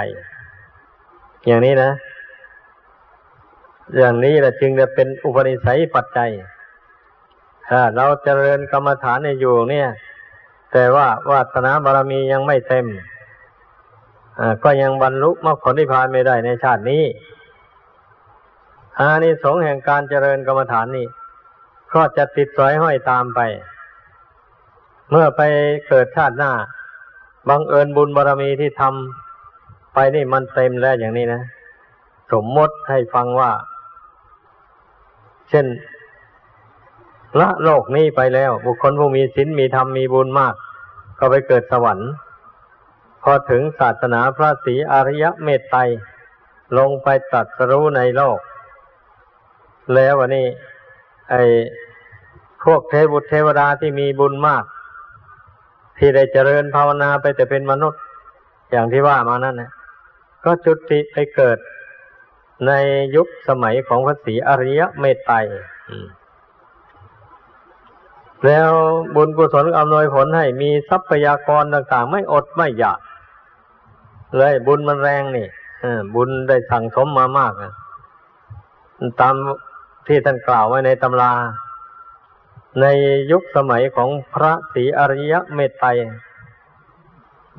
[1.46, 1.92] อย่างนี้นะ
[3.98, 6.32] อย่างนี้แหละจึงจะเป็นอุปนิสัยปัจจัย
[7.70, 9.88] ถ้าเราเจริญกรรมฐานในอยู่เนี่ย
[10.72, 12.86] แต่ว่าวาสนาบารมียังไม่เต็ม
[14.64, 17.04] ก็ยังบรรลุมรรคผลนิพพานไม่ได้ในชาตินี้
[19.02, 21.08] อานิสงส์แห่งการเจริญกรรมฐานนี่
[21.94, 23.40] ก็จะติดสอยห้อยตามไป
[25.10, 25.42] เมื่อไป
[25.88, 26.52] เกิดชาติหน้า
[27.50, 31.42] บังเอิญบุญบารรมีที่ทำไปนี่มันเต็มแล้วอย่างนี้นะ
[32.32, 33.52] สมมติให้ฟังว่า
[35.50, 35.66] เช่น
[37.40, 40.56] ละโลกนี้ไปแล้ว บุคคลผู้มีศีลมีธรรมมีบุญมาก
[41.20, 42.12] ก็ไปเกิดสวรรค์
[43.24, 45.80] พอถึงศาสนาพระศรีอริยเมตไตร
[46.78, 48.40] ลงไปตัดสรู้ในโลก
[49.96, 50.46] แล้ววันนี้
[51.30, 51.44] ไอ้
[52.64, 54.64] พวกเทวุตเทวดาที่มีบุญมาก
[55.98, 58.02] ที่ได้เจริญภาวนาไปแต่เป็นมนุษย์
[58.72, 59.72] อย่างที่ว่ามานั่นนะ
[60.44, 61.58] ก็จุติไปเกิด
[62.68, 62.72] ใน
[63.16, 65.36] ยุคสมัยของพระศรีอริยเมตไตร
[68.46, 68.70] แล้ว
[69.16, 73.00] บุญกุศลอำนวยผลให้มีทรัพยากรต่าง ๆ ไม่อดไม่อยาก
[74.38, 75.48] เลยบุญมันแรงนี่
[76.16, 77.54] บุญได้สั่งสมมามาก
[79.22, 79.36] ตาม
[80.08, 81.34] ที่ท่านกล่าวไว้ในตำรา
[82.82, 82.86] ใน
[83.32, 85.90] ยุคสมัยของพระศรีอริยเมตไตร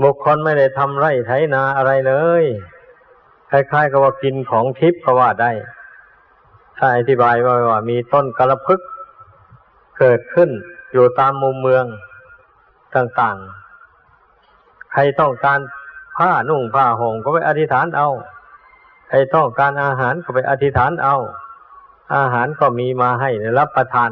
[0.03, 2.45] บุคคลไม่ได้ทำไร่ไถนาอะไรเลย
[3.51, 5.53] คล้ายๆกับว่ากินของทิพย์ก็ว่าได้
[6.79, 8.81] ถ้าอธิบายว่าว่ามีต้นกระพึก
[9.99, 10.51] เกิดขึ้น
[10.93, 11.85] อยู่ตามมุมเมือง
[12.97, 15.59] ต่างๆ ใครต้องการ
[16.17, 18.09] ผ้านุ่งผ้าห่มก็ไปอธิษฐานเอา
[19.09, 21.17] ใครต้องการอาหารก็ไปอธิษฐานเอา
[22.17, 24.11] อาหารก็มีมาให้รับประทาน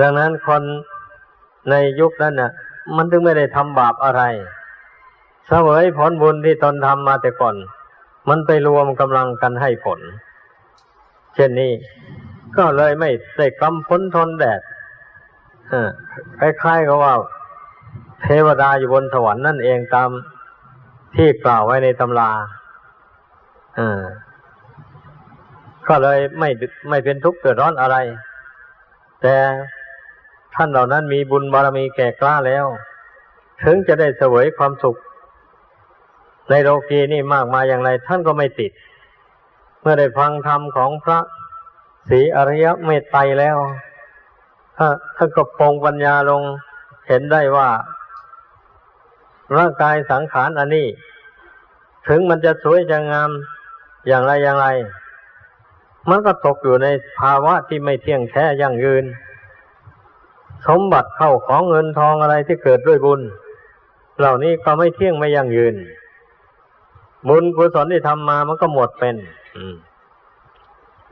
[0.00, 0.62] ดังนั้นคน
[1.70, 2.52] ในยุคนั้นน่ะ
[2.96, 4.22] มันถึงไม่ได้ทำบาปอะไร
[5.46, 7.56] เสวยผลบุญที่ตนทำมาแต่ก่อน
[8.28, 10.00] มันไปรวมกำลังกันให้ผล
[11.34, 11.72] เช่นนี้
[12.56, 14.60] ก็เลยไม่ได้กำพ้นทนแดด
[16.38, 17.14] คล้ายๆกับว่า
[18.22, 20.10] เทวดาอยู่บนสวรรค์นั่นเองตาม
[21.16, 22.30] ที่กล่าวไว้ในตำรา
[25.88, 26.50] ก็เลยไม่
[26.88, 27.96] ไม่เป็นทุกข์เกิดร้อนอะไร
[29.22, 29.36] แต่
[30.54, 32.66] ท่านเหล่านั้นมีบุญบารมีแก่กล้าแล้ว
[33.62, 34.96] ถึงจะได้เสวยความสุข
[36.50, 38.72] ในโลกีนี่มากมายอย่างไร ท่านก็ไม่ติด
[39.80, 41.18] เมื่อได้ฟังธรรมของพระ
[42.08, 43.56] สีอริยเมตไตรแล้ว
[44.76, 46.42] ถ้าท่านก็ปองปัญญาลง
[47.08, 47.68] เห็นได้ว่า
[49.56, 50.86] ร่างกายสังขารอันนี้
[52.08, 53.30] ถึงมันจะสวยจะงาม
[54.06, 54.66] อย่างไรอย่างไร
[56.10, 56.86] มันก็ตกอยู่ใน
[57.20, 59.04] ภาวะที่ไม่เที่ยงแท้ยั่งยืน
[60.68, 63.20] สมบัติเข้าของเงินทองอะไรที่เกิดด้วยบุญ
[64.18, 65.74] เหล่านี้ก็ไม่เที่ยงไม่ยั่งยืน
[67.28, 69.16] บุญกุศลที่ทำมามันก็หมดเป็น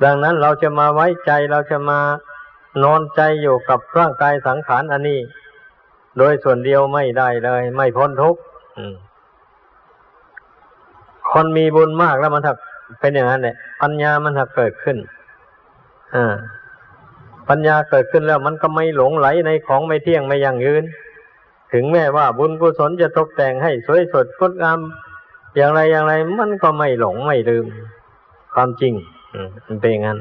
[0.05, 1.98] ดังนั้นเราจะมาไว้ใจเราจะมา
[2.83, 5.20] นอนใจอยู่กับร่างกายสังขารอันนี้
[6.18, 8.40] โดยส่วนเดียวไม่ได้เลย ไม่พ้นทุกข์
[11.33, 12.57] คนมีบุญมากแล้วมันถัก
[13.00, 14.98] เป็นอย่างนั้นเนี่ย ปัญญามันถักเกิดขึ้น
[16.14, 16.34] อ่า
[17.48, 20.84] ปัญญาเกิดขึ้นแล้วมันก็ไม่หลงไหลในของไม่เที่ยงไม่ยั่งยืน
[21.72, 24.78] ถึงแม้ว่าบุญกุศลจะตกแต่งให้สวยสดงดงาม
[25.56, 27.66] อย่างไรอย่างไรมันก็ไม่หลงไม่ลืม
[28.54, 28.94] ความจริง
[29.66, 30.18] มันเป็นอย่างนั้น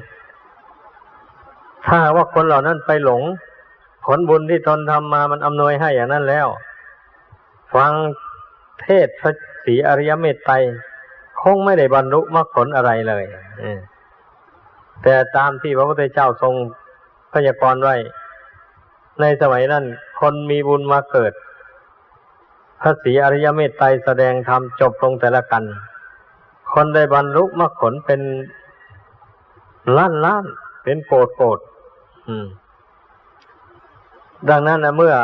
[1.85, 3.21] ถ้าว่าคนเหล่านั้นไปหลง
[4.05, 6.47] ผลบุญที่ตนทำมามันอำนวยให้อย่างนั้นแล้ว
[7.75, 7.91] ฟัง
[8.81, 9.31] เทศพระ
[9.65, 10.55] ศรีอริยเมตไตร
[11.43, 13.23] คงไม่ได้บรรลุมรรคผลอะไรเลย
[15.03, 16.53] แต่ตามที่พระพุทธเจ้าทรง
[17.33, 17.95] พยากรณ์ไว้
[19.21, 19.83] ในสมัยนั้น
[20.19, 21.33] คนมีบุญมาเกิด
[22.81, 25.63] พระศรีอริยเมตไตรแสดงธรรมจบลงแต่ละกัน
[26.73, 28.21] คนได้บรรลุมรรคผลเป็น
[29.97, 30.45] ล้านล้าน
[30.83, 31.59] เป็นโกดโกด
[34.49, 35.15] ดังนั้นนะเมื่อ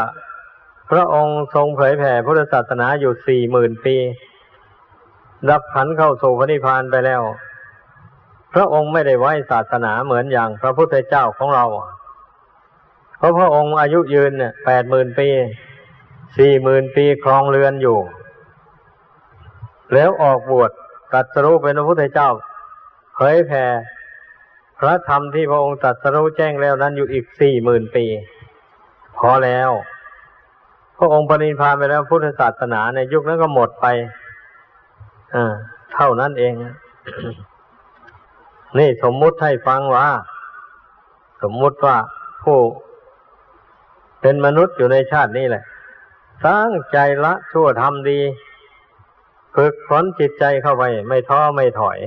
[0.92, 3.96] พระองค์ทรงเผยแผ่พุทธศาสนาอยู่สี่หมื่นปี
[5.50, 7.22] รับขันเข้าสู่พระนิพพานไปแล้ว
[8.54, 11.66] พระองค์ไม่ได้ไว้ศาสนาเหมือนอย่างพระพุทธเจ้าของเรา
[13.18, 15.28] เพราะพระองค์อายุยืนเนี่ยแปดหมื่นปี
[16.38, 17.98] สี่หมื่นปีครองเรือนอยู่
[19.94, 20.72] แล้วออกบวช
[21.14, 22.30] ตัดสรู้เป็นพระพุทธเจ้า
[23.16, 23.66] เผยแผ่
[24.80, 28.06] พระธรรมที่พระองค์ตรัสรู้แจ้งแล้วนั้นอยู่อีกสี่หมื่นปี
[29.18, 29.70] พอแล้ว
[30.98, 33.86] พระองค์ปรินิพพานไปแล้วพุทธศาสนาในยุคนั้นก็หมดไป
[35.36, 35.54] อ่า
[35.94, 36.54] เท่านั้นเอง
[38.78, 40.08] นี่สมมุติให้ฟังว่า
[41.44, 41.98] สมมุติว่า
[42.44, 42.60] ผู้
[44.22, 45.64] เป็นมนุษย์อยู่ในชาตินี้แหละ
[46.48, 48.20] ตั้งใจละชั่วทำดี
[49.56, 52.00] ฝึกฝนจิตใจเข้าไป ไม่ท้อไม่ถอย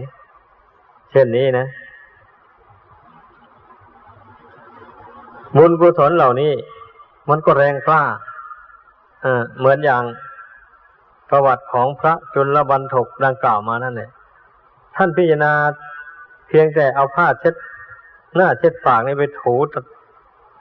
[1.10, 1.66] เช่นนี้นะ
[5.56, 6.52] บุญกุศลเหล่านี้
[7.28, 8.02] มันก็แรงกล้า
[9.58, 10.02] เหมือนอย่าง
[11.30, 14.10] ประวัติของพระจุลบันทกดังกล่าวมานั่นแหละ
[14.96, 15.52] ท่านพิจารณา
[16.48, 17.54] เพียงแต่เอาผ้าเช็ด
[18.36, 19.56] หน้าเช็ดปากนี่ไปถู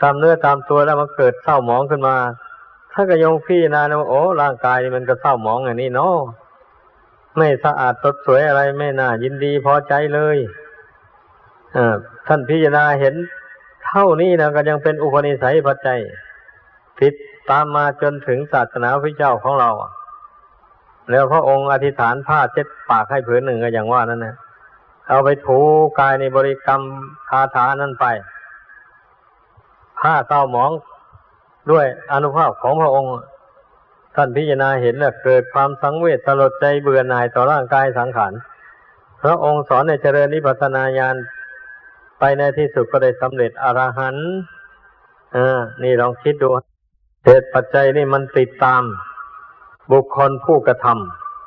[0.01, 2.15] ตามเนื้อตามตัวแล้วมันเกิดเศร้าหมองขึ้นมา
[2.93, 6.17] ถ้าก็ยงพิจารณาโอ้ร่างกายมันก็เศร้าหมองอย่างนี้เนาะ
[7.37, 10.37] ไม่สะอาดสดสวยอะไรไม่น่ายินดีพอใจเลย
[12.27, 13.15] ท่านพิจารณาเห็น
[13.85, 15.99] เท่านี้นะก็ยังเป็นอุปนิสัยปัจจัย
[17.01, 17.13] ติด
[17.49, 19.69] ตามมาจนถึงศาสนาพระเจ้าของเรา
[21.11, 24.35] แล้วพระองค์อธิษฐานผ้าเช็ดปากให้ผืนหนึ่งก็อย่างว่านั่นนะ
[25.07, 25.59] เอาไปถู
[25.99, 26.81] กายในบริกรรม
[27.29, 28.05] คาถานั้นไป
[29.99, 30.71] ผ้าเต้าหมอง
[31.71, 33.11] ด้วยอนุภาพของพระองค์
[34.15, 38.33] ท่านพิจารณาเห็นแล้วเกิดความสังเวชสลดใจเบื่อหน่ายต่อร่างกายสังขาร
[39.23, 41.15] พระองค์สอนในเจริญนิพพานาญาณ
[42.19, 44.29] ไปในที่สุดก็ได้สำเร็จอรหันต์
[45.35, 46.47] อ่านี่ลองคิดดู
[47.25, 48.83] เหตุปัจจัยนี่มันติดตาม
[49.91, 50.85] บุคคลผู้กระท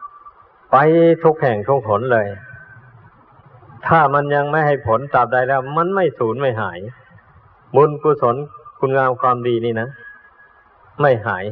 [0.07, 0.77] ำไป
[1.25, 2.27] ทุกแห่งทุกผลเลย
[3.87, 6.79] ถ้ามันยังไม่ให้ผลตราบใดแล้ว มันไม่สูญไม่หาย
[7.77, 8.37] บุญกุศล
[8.79, 9.89] คุณงามความดีนี่นะ
[11.01, 11.45] ไม่หาย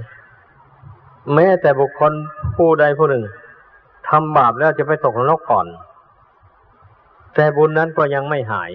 [1.35, 2.13] แม้แต่บุคคล
[2.57, 3.25] ผู้ใดผู้หนึ่ง
[4.09, 5.67] ทำบาปแล้วจะไปตกนรกก่อน
[7.35, 8.73] แต่บุญนั้นก็ยังไม่หาย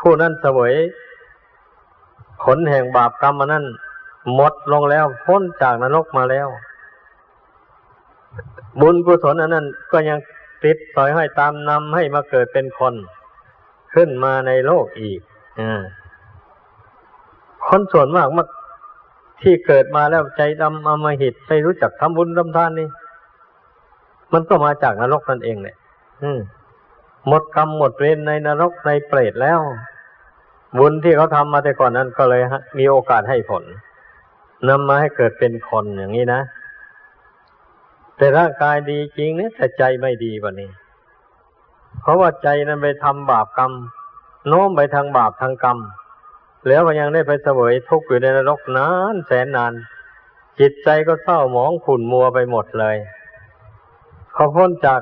[0.00, 0.74] ผู้นั้นเสวย
[2.42, 3.64] ผลแห่งบาปกรรมนนั้น
[4.34, 6.48] หมดลงแล้วพ้นจากนรกมาแล้ว
[8.80, 10.18] บุญกุศลอันนั้นก็ยัง
[10.64, 12.94] ติดต่อยให้ตามนำให้มาเกิดเป็นคน
[13.94, 15.20] ขึ้นมาในโลกอีก
[15.60, 15.62] อ
[17.66, 18.44] คนส่วนมากมา
[19.42, 22.88] ที่เกิดมาแล้วใจดำอมหิตไม่รู้จักทำบุญทำทานนี่
[24.32, 25.76] มันก็มาจากนรกนั่นเองเนี่ย
[27.28, 29.60] หมดกรรมหมดเวรในนรกในเปรตแล้ว
[30.78, 32.42] บุญที่เขาทำมาแต่ก่อนนั้นก็เลย
[32.78, 33.64] มีโอกาสให้ผล
[34.68, 36.42] นำมาให้เกิดเป็นคนอย่างนี้นะ
[38.16, 40.70] แต่ร่างกายดีจริงเนี่ยแต่ใจไม่ดีกว่านี้
[42.00, 43.72] เพราะว่าใจนั้นไปทำบาปกรรม
[44.48, 45.78] โน้มไปทางบาปทางกรรม
[46.68, 49.72] แล้วก็ยังได้ไปเสวยทุกข์อยู่ในนรกนานแสนนาน
[50.60, 52.96] จิตใจก็เศร้าหมองขุ่นมัวไปหมดเลย
[54.34, 55.00] พอพ้นจาก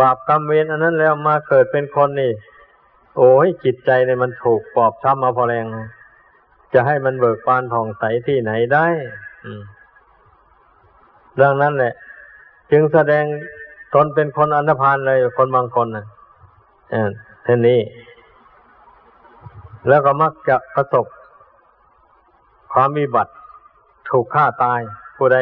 [0.00, 2.32] บาปกรรมเวรอันนั้นแล้วมาเกิดเป็นคนนี่
[3.16, 5.66] โอ้ยจิตใจเนี่ยมันถูกปอบช้ำมาพอแรง
[6.74, 8.86] จะให้มันเบิกบานผ่องใสที่ไหนได้
[11.40, 11.94] ดังนั้นแหละ
[12.70, 13.24] จึงแสดง
[13.94, 16.06] ตนเป็นคนอันธพาลเลยคนบางคนนะ
[17.44, 17.80] เท่านี้
[19.88, 21.06] แล้วก็มักจะประสบ
[22.72, 23.32] ความมีบัตร
[24.10, 24.80] ถูกฆ่าตาย
[25.16, 25.38] ผู้ใด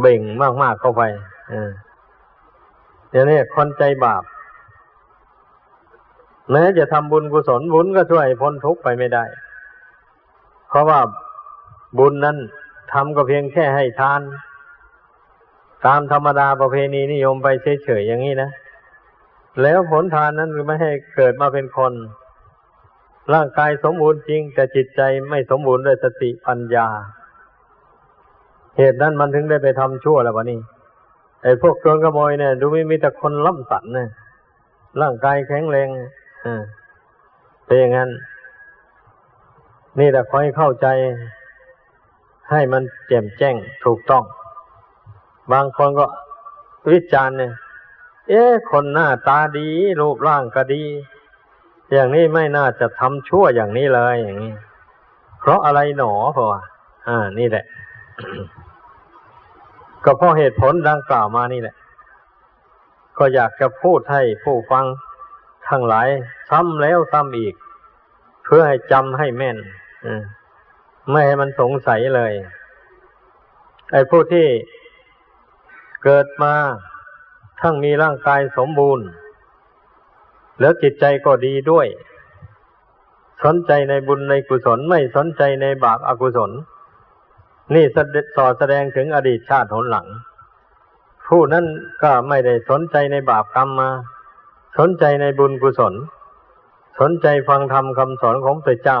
[0.00, 0.20] เบ่ง
[0.62, 1.02] มากๆเข้าไป
[3.10, 4.22] อย่างนี้คนใจบาป
[6.50, 9.24] แม้จะทำบุญกุศลบุญก็ช่วยพ้นทุกข์ไปไม่ได้
[10.70, 11.00] เพราะว่า
[11.98, 12.36] บุญนั้น
[12.92, 14.20] ทำก็เพียงแค่ให้ทาน
[15.86, 17.48] ตามธรรมดาประเพณีนิยมไป
[17.84, 18.50] เฉยๆอย่างนี้นะ
[19.62, 21.92] แล้วผลทานนั้นไม่ให้เกิดมาเป็นคน
[23.34, 26.86] ร่างกายสมบูรณ์จริง แต่จิตใจไม่สมบูรณ์ด้วยสติปัญญา
[28.78, 30.60] เหตุนั้นมันถึงได้ไปทำชั่วแล้ววะนี่
[31.42, 34.08] ไอ้พวกโจรขโมยเนี่ยดูไม่มีแต่คนล่ำสันเนี่ย
[35.00, 35.88] ร่างกายแข็งแรง
[36.46, 36.62] อ่า
[37.66, 38.10] เป็นอย่างนั้น
[39.98, 40.86] นี่แหละคอยเข้าใจ
[42.50, 44.24] ให้มันแจ่มแจ้งถูกต้อง
[45.52, 46.06] บางคนก็
[46.90, 47.52] วิจารณ์เนี่ย
[48.28, 49.68] เอ๊ะคนหน้าตาดี
[50.00, 50.82] รูปร่างก็ดี
[51.92, 54.54] อย่างนี้ไม่น่าจะทำชั่วอย่างนี้เลยอย่างนี้
[55.40, 56.62] เพราะอะไรหนอเพราะว่า
[57.08, 57.64] อ่า นี่แหละ
[60.04, 61.76] ก็เพราะเหตุผลดังกล่าวมานี่แหละ
[63.18, 64.84] ก็อยากจะพูดให้ผู้ฟัง
[65.68, 66.08] ทั้งหลาย
[66.50, 67.54] ซ้ำแล้วซ้ำอีก
[68.44, 69.56] เพื่อให้จำให้แม่น
[71.10, 72.32] ไม่ให้มันสงสัยเลย
[73.92, 74.46] ไอ้ผู้ที่
[76.04, 76.54] เกิดมา
[77.60, 79.06] ทั้งมีร่างกายสมบูรณ์
[80.60, 81.86] แล้วจิตใจก็ดีด้วย
[83.44, 86.50] สนใจในบุญในกุศลไม่สนใจในบาปอากุศล
[87.74, 87.84] นี่
[88.36, 90.06] สอแสดงถึงอดีตชาติหนหลัง
[91.28, 91.66] ผู้นั้น
[92.02, 93.90] ก็ไม่ได้สนใจในบาปกรรมมา
[94.78, 95.94] สนใจในบุญกุศล
[97.00, 99.00] สนใจฟังธรรมคำสอนของพระเจ้า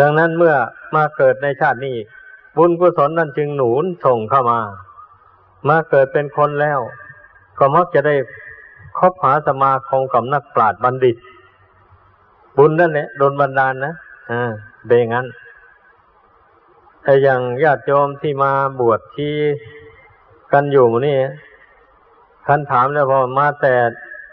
[0.00, 0.54] ดังนั้นเมื่อ
[0.94, 1.96] มาเกิดในชาตินี้
[2.56, 4.60] บุญกุศลนั่นจึงหนุนส่งเข้ามา
[5.68, 6.80] มาเกิดเป็นคนแล้ว
[7.58, 8.14] ก็มักจะได้
[8.98, 11.16] คบหาสมาคมกับนักปราชญ์บัณฑิต
[12.56, 13.94] บุญนั่นแหละโดนบันดาลนะ
[14.30, 14.50] อ่า
[14.86, 15.26] เบงั้น
[17.02, 19.34] แต่อย่างญาติโยมที่มาบวชที่
[20.52, 21.18] กันอยู่นี่
[22.46, 23.74] ท่านถามแล้วพอมาแต่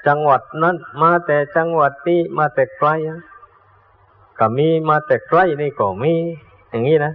[0.08, 2.89] จังหวัดนั้น มาแต่จังหวัดนี้มาแต่ไกล
[4.43, 6.13] ก็มีมาแต่ใกล้นี่ก็มี
[6.69, 7.13] อย่างนี้นะ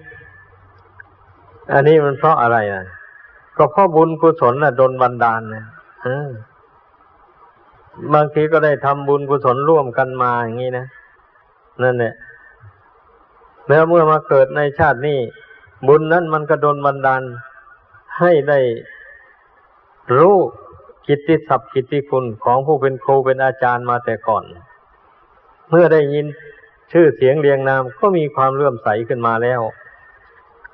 [1.72, 2.84] อันนี้มันเพราะอะไรอะ
[3.56, 5.64] ก็เพราะบุญกุศลน่ะดนบันดาลนะ
[8.14, 10.86] บางทีก็ได้ทำบุญกุศลร่วมกันมาอย่างนี้นะ
[11.82, 12.14] นั่นแหละ
[13.68, 15.18] แล้วเมื่อมาเกิดในชาตินี้
[15.88, 17.22] บุญนั้นมันก็ดนบันดาล
[18.18, 18.58] ให้ได้
[20.16, 20.36] รู้
[21.06, 24.44] กิตติศัพท์กิตติคุณของผู้เป็นครูเป็นอาจารย์มาแต่ก่อน
[25.68, 26.26] เมื่อได้ยิน
[26.92, 29.60] ชื่อเสียงเรียงนามก็มีความเลื่อมใสขึ้นมาแล้ว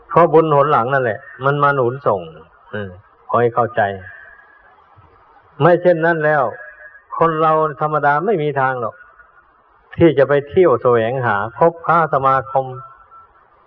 [0.08, 2.20] เพราะบุญหนหลังนั่นแหละ มันมาหนุนส่ง
[2.72, 2.74] อ
[3.28, 3.82] ขอให้เข้าใจ
[5.60, 6.42] ไม่เช่นนั้นแล้ว
[7.18, 8.94] คนเราธรรมดาไม่มีทางหรอก
[9.96, 12.66] ที่จะไปเที่ยวแสวงหาพบค้าสมาคม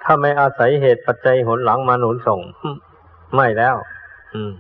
[0.04, 2.40] ถ้าไม่อาศัยเหตุปัจจัยหนหลังมาหนุนส่ง
[3.36, 3.76] ไม่แล้ว
[4.34, 4.52] อืม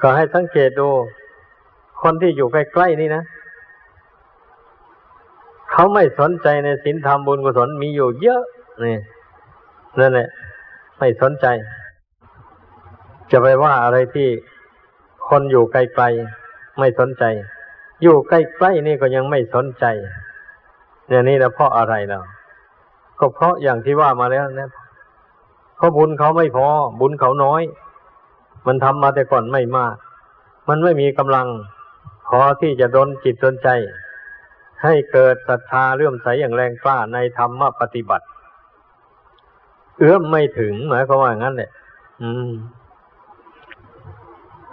[0.00, 0.88] ก็ให้สังเกตดู
[2.02, 3.22] คนที่อยู่ใกล้ๆนี่นะ
[5.76, 8.42] เขาไม่สนใจในศีลธรรมบุญกุศลมีอยู่เยอะ
[8.84, 8.98] นี่
[9.98, 10.28] นั่นแหละ
[10.98, 11.46] ไม่สนใจ
[13.30, 14.28] จะไปว่าอะไรที่
[15.28, 17.24] คนอยู่ไกลๆไม่สนใจ
[18.02, 18.32] อยู่ใก
[18.64, 19.84] ล้ๆนี่ก็ยังไม่สนใจ
[21.08, 22.20] เนี่ยนี่นะเพราะอะไรเรา
[23.18, 24.70] ก็เพราะอย่างที่ว่ามาแล้วนะ
[25.76, 26.68] เพราะบุญเขาไม่พอ
[27.00, 27.62] บุญเขาน้อย
[28.66, 29.94] มันทำมาแต่ก่อนไม่มาก
[30.68, 31.46] มันไม่มีกำลัง
[32.28, 33.68] พอที่จะดนจิตดนใจ
[34.82, 38.26] ให้เกิดศรัทธาเลื่อมใสอย่างแรงกล้าในธรรมปฏิบัติ
[39.98, 41.70] เอื้อมไม่ถึงหมายความว่างั้นแหละ
[42.22, 42.50] อืม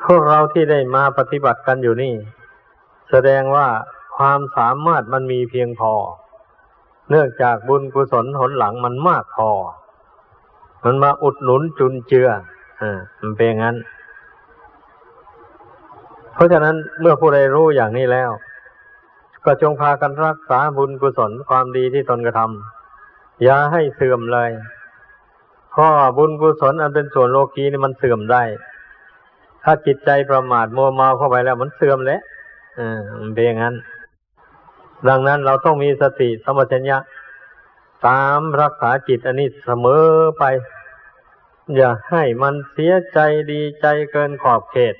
[0.05, 2.13] พวกเราที่ได้มาปฏิบัติกันอยู่นี่
[3.09, 3.67] แสดงว่า
[4.17, 5.93] ความสามารถมันมีเพียงพอ
[7.09, 9.49] เนื่องจากบุญกุศลหนหลังมันมากพอ
[10.83, 12.29] มันมาอุดหนุนจุนเจือ
[12.81, 13.75] อ่ามันเป็นงั้น
[16.33, 18.31] เพราะฉะนั้นเมื่อผู้ใดรู้อย่างนี้แล้ว
[19.45, 24.51] ก็จงพากันรักษาบุญกุศลความดีที่ตนกระทำอย่าให้เสื่อมเลย
[25.71, 28.43] เพราะบุญกุศลอันเป็นส่วนโลกีนี่มันเสื่อมได้
[29.63, 32.21] ถ้าจิตใจประมาทมัวเมาเข้าไปแล้ว มันเสื่อมแล้ว
[32.79, 33.75] อ่ามันเป็นอย่างนั้น
[35.09, 36.97] ดังนั้นเราต้องมีสติสมัชัญญะ
[38.07, 40.03] ตามรักษาจิตอันนี้เสมอ
[40.39, 40.43] ไป
[41.75, 43.19] อย่าให้มันเสียใจ
[43.51, 44.95] ดีใจเกินขอบเขต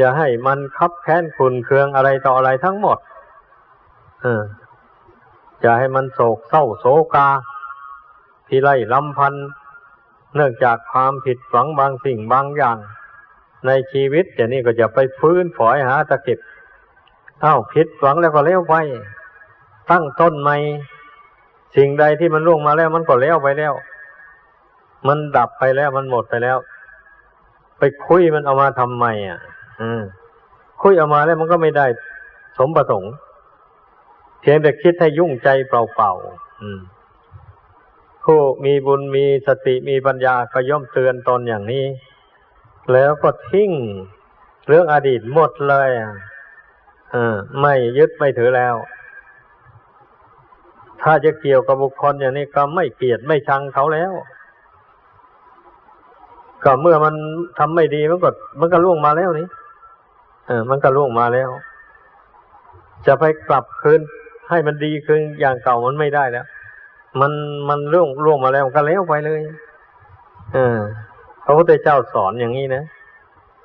[0.00, 2.98] อย่าให้มันคับแค้นขุนเคืองอะไรต่ออะไรทั้งหมด
[4.22, 4.26] เอ
[5.60, 7.28] อย่าให้มันโศกเศร้าโศกา
[8.48, 9.34] ที่ไล่ลำพัน
[10.36, 12.78] เนื่องจากความผิดหวังบางสิ่งบางอย่าง
[13.66, 16.38] ในชีวิตอย่างนี้ก็จะไปฟื้นฝอยหาตะเก็บ
[17.42, 18.74] เอ้าผิดหวังแล้วก็เลี้ยวไป
[19.90, 20.56] ตั้งต้นใหม่
[21.76, 23.72] สิ่งใดที่มันล่วงมาแล้ว มันก็เลี้ยวไปแล้ว
[25.06, 26.58] มันดับไปแล้วมันหมดไปแล้ว
[27.78, 29.40] ไปคุยมันเอามาทำไมอะ
[30.80, 31.86] คุยเอามาแล้วมันก็ไม่ได้
[32.58, 33.12] สมประสงค์
[34.40, 41.86] เพียงแต่คิดให้ยุ่งใจเปล่าๆผู้มีบุญมีสติมีปัญญาก็ย่อมเตือนตนอย่างนี้
[42.92, 43.70] แล้วก็ทิ้ง
[44.66, 46.12] เรื่องอดีตหมดเลยอะ
[47.60, 48.74] ไม่ยึดไม่ถือแล้ว
[51.02, 54.12] ถ้าจะเกี่ยวกับบุคคลอย่างนี้ก็ไม่เกลียดไม่ชังเขาแล้ว
[56.64, 57.14] ก็เมื่อมัน
[57.58, 59.48] ทำไม่ดีมันก็มันก็ล่วงมาแล้วนี่
[60.48, 61.50] ออมันก็ล่วงมาแล้ว
[63.06, 64.00] จะไปกลับคืน
[64.50, 66.46] ให้มันดีคืนอย่างเก่ามันไม่ได้แล้ว
[67.20, 67.32] มัน
[67.68, 69.40] มันล่วงล่วงมาแล้วก็แล้วไปเลย
[70.54, 70.78] เออ
[71.44, 72.84] พระพุทธเจ้าสอนอย่างนี้นะ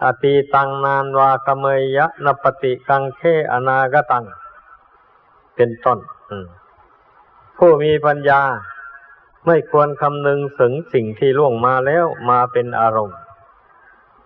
[0.04, 3.22] อตีตังนานวากเมยยะนปติกังเค
[3.52, 4.26] อนาคตัง
[5.56, 6.00] เป็นต้น
[7.58, 8.42] ผู้มีปัญญา
[9.46, 13.20] ไม่ควรคำนึงถึงสิ่งที่ล่วงมาแล้วมาเป็นอารมณ์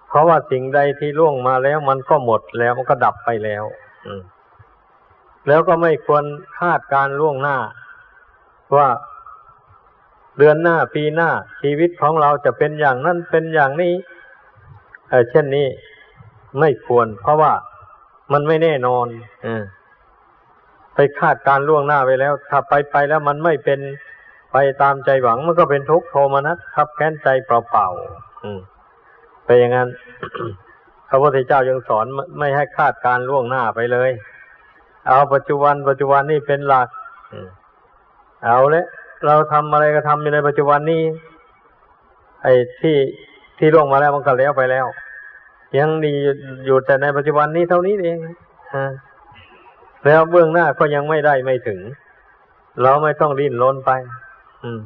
[0.10, 3.64] เพราะว่าสิ่งใดที่ล่วงมาแล้วมันก็หมดแล้วมันก็ดับไปแล้ว
[5.48, 6.24] แล้วก็ไม่ควร
[6.60, 7.58] คาดการล่วงหน้า
[8.76, 8.88] ว่า
[10.38, 11.30] เดือนหน้าปีหน้า
[11.62, 13.94] ชีวิตของเราจะเป็นอย่างนั้นเป็นอย่างนี้
[15.10, 15.68] เออเช่นนี้
[16.60, 17.54] ไม่ควร เพราะว่า
[18.32, 19.08] มันไม่แน่นอน
[19.46, 19.48] อ
[20.96, 23.80] ไปคาดการล่วงหน้าไปแล้ว ถ้าไปไปแล้วมันไม่เป็น
[24.52, 28.79] ไปตามใจหวังมันก็เป็นทุกข์โทมนัสทับแค้นใจเปล่าๆ
[29.50, 29.90] ไปอย่างนั้น
[31.10, 32.06] พระพุทธเจ้ายังสอน
[32.40, 34.12] ไม่ให้คาดการล่วงหน้าไปเลย
[35.08, 36.88] เอาปัจจุบันปัจจุบันนี่เป็นหลัก
[38.46, 38.86] เอาเลย
[39.26, 41.04] เราทำอะไรก็ทำอยู่ในปัจจุบันนี้
[42.44, 42.98] ไอ้ที่
[43.58, 44.86] ที่ล่วงมาแล้วมันก็แล้วไปแล้ว
[45.78, 46.14] ยังดี
[46.66, 48.18] อยู่แต่ในปัจจุบันนี้เท่านี้เอง
[50.06, 51.80] แล้วเบื้องหน้าก็ยังไม่ได้ไม่ถึง
[52.84, 53.92] เราไม่ต้องริ้นรนไป
[54.64, 54.80] อืม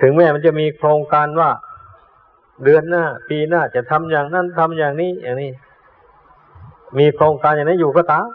[0.00, 1.50] ถึงแม้มันจะมีโครงการว่า
[2.64, 5.50] เดือนหน้า ปีหน้าจะทำอย่างนั้นทำอย่างนี้อย่างนี้
[6.98, 8.26] มีโครงการอย่างนี้อยู่ก็ตาม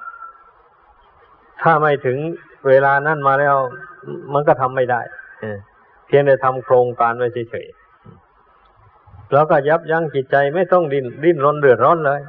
[1.61, 2.17] ถ้าไม่ถึง
[2.67, 3.55] เวลานั้นมาแล้ว
[4.33, 5.01] มันก็ทำไม่ได้
[6.05, 12.21] เพียงแต่ทำโครงการไว้เฉยๆแล้วก็ยับยั้งจิตใจไม่ต้องดิ้นดิ้นรนเดือดร้อนเลย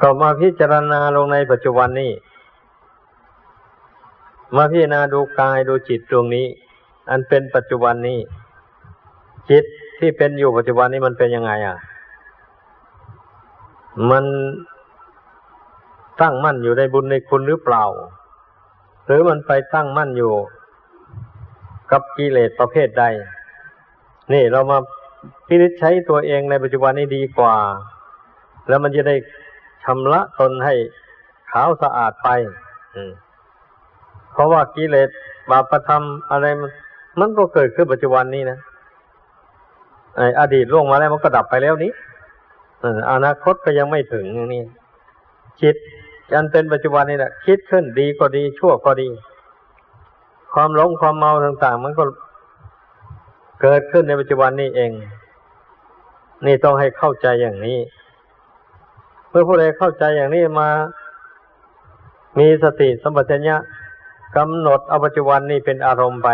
[0.00, 2.12] ก็มาพิจารณาลงในปัจจุบันนี้
[4.56, 6.46] มาพิจารณาดูกายดูจิตตรงนี้
[7.10, 8.18] อันเป็นปัจจุบันนี้
[9.50, 9.64] จิต
[9.98, 11.78] ที่เป็นอยู่ปัจจุบันนี้มันเป็นยังไง อะ
[14.10, 14.24] มัน
[16.20, 17.84] ตั้งมั่นอยู่ในบุญในคุณหรือเปล่า
[19.06, 20.32] หรือมันไปตั้งมั่นอยู่
[21.92, 23.04] กับกิเลสประเภทใด
[24.32, 24.78] นี่เรามา
[25.46, 27.56] พิจิตใช้ตัวเองในปัจจุบันนี้ดีกว่า
[28.68, 29.16] แล้วมันจะได้
[29.84, 30.74] ชำระตนให้
[31.50, 32.28] ขาวสะอาดไป
[34.32, 35.08] เพราะว่ากิเลส
[35.50, 36.70] บาปธรรมอะไรมัน
[37.20, 38.58] มันก็เกิดขึ้นปัจจุบันนี้นะ
[40.16, 41.92] ไออดีตล่วงมาแล้วมันก็ดับไปแล้วนี้
[43.12, 44.62] อนาคตก็ยังไม่ถึงนี้
[45.60, 45.74] คิด
[46.34, 49.08] อันเป็นปัจจุบันนี่แหละคิดขึ้นดีก็ดี ชั่วก็ดี
[50.54, 52.04] ความหลงความเมาต่าง ๆ มันก็
[53.62, 54.90] เกิดขึ้นในปัจจุบันนี้เอง
[56.46, 57.78] นี่ต้องให้เข้าใจอย่างนี้
[59.30, 60.68] เมื่อผู้ใดเข้าใจอย่างนี้มา
[62.38, 63.56] มีสติสัมปชัญญะ
[64.36, 66.28] กำหนดเอาปัจจุบันนี้เป็นอารมณ์ไป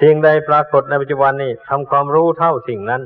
[0.00, 3.02] สิ่งใดปรากฏในปัจจุบันนี่ทำความรู้เท่าสิ่งนั้น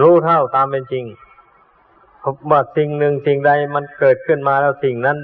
[0.00, 1.04] รู้เท่าตามเป็นจริง
[2.50, 5.18] ว่าสิ่งหนึ่งสิ่งใดมันเกิดขึ้นมาแล้วสิ่งนั้น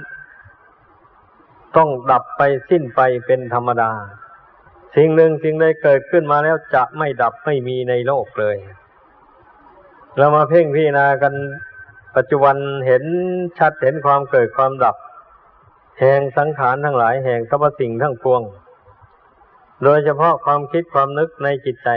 [1.77, 3.91] ต้องดับไปสิ้นไปเป็นธรรมดา
[4.97, 8.57] สิ่งหนึ่งสิ่งใดเกิดขึ้นมาแล้วจะไม่ดับไม่มีในโลกเลย
[10.17, 11.35] เรามาเพ่งพิจารณากัน
[12.17, 12.57] ปัจจุบัน
[12.87, 13.05] เห็น
[13.59, 14.97] ชัดเห็นความเกิดความดับ
[16.01, 18.43] แห่งสังขารทั้งหลายแห่งสรรพสิ่งทั้งปวง
[19.85, 21.89] โดยเฉพาะความคิดความนึกในจิตใจ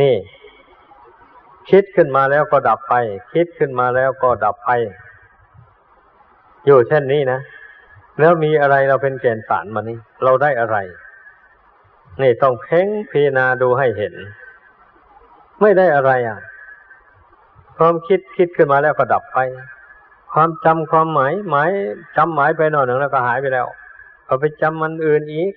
[0.00, 0.14] นี่
[1.70, 2.94] คิดขึ้นมาแล้วก็ดับไป
[3.32, 4.70] คิดขึ้นมาแล้วก็ดับไป
[6.66, 7.40] อยู่เช่นนี้นะ
[8.20, 10.76] แล้วมีอะไรเราเป็นแก่นสารมานี่เราได้อะไร
[12.22, 14.14] นี่ต้องเพ่งพิจารณาดูให้เห็น
[15.60, 16.38] ไม่ได้อะไรอะ
[17.78, 19.38] ความคิดคิดขึ้นมาแล้วก็ดับไป
[20.32, 21.70] ความจำความหมายหมาย
[22.16, 23.66] จำหมายไปหน่อยหนึ่งแล้วก็หายไปแล้ว
[24.26, 25.52] พอไปจำมันอื่นอีก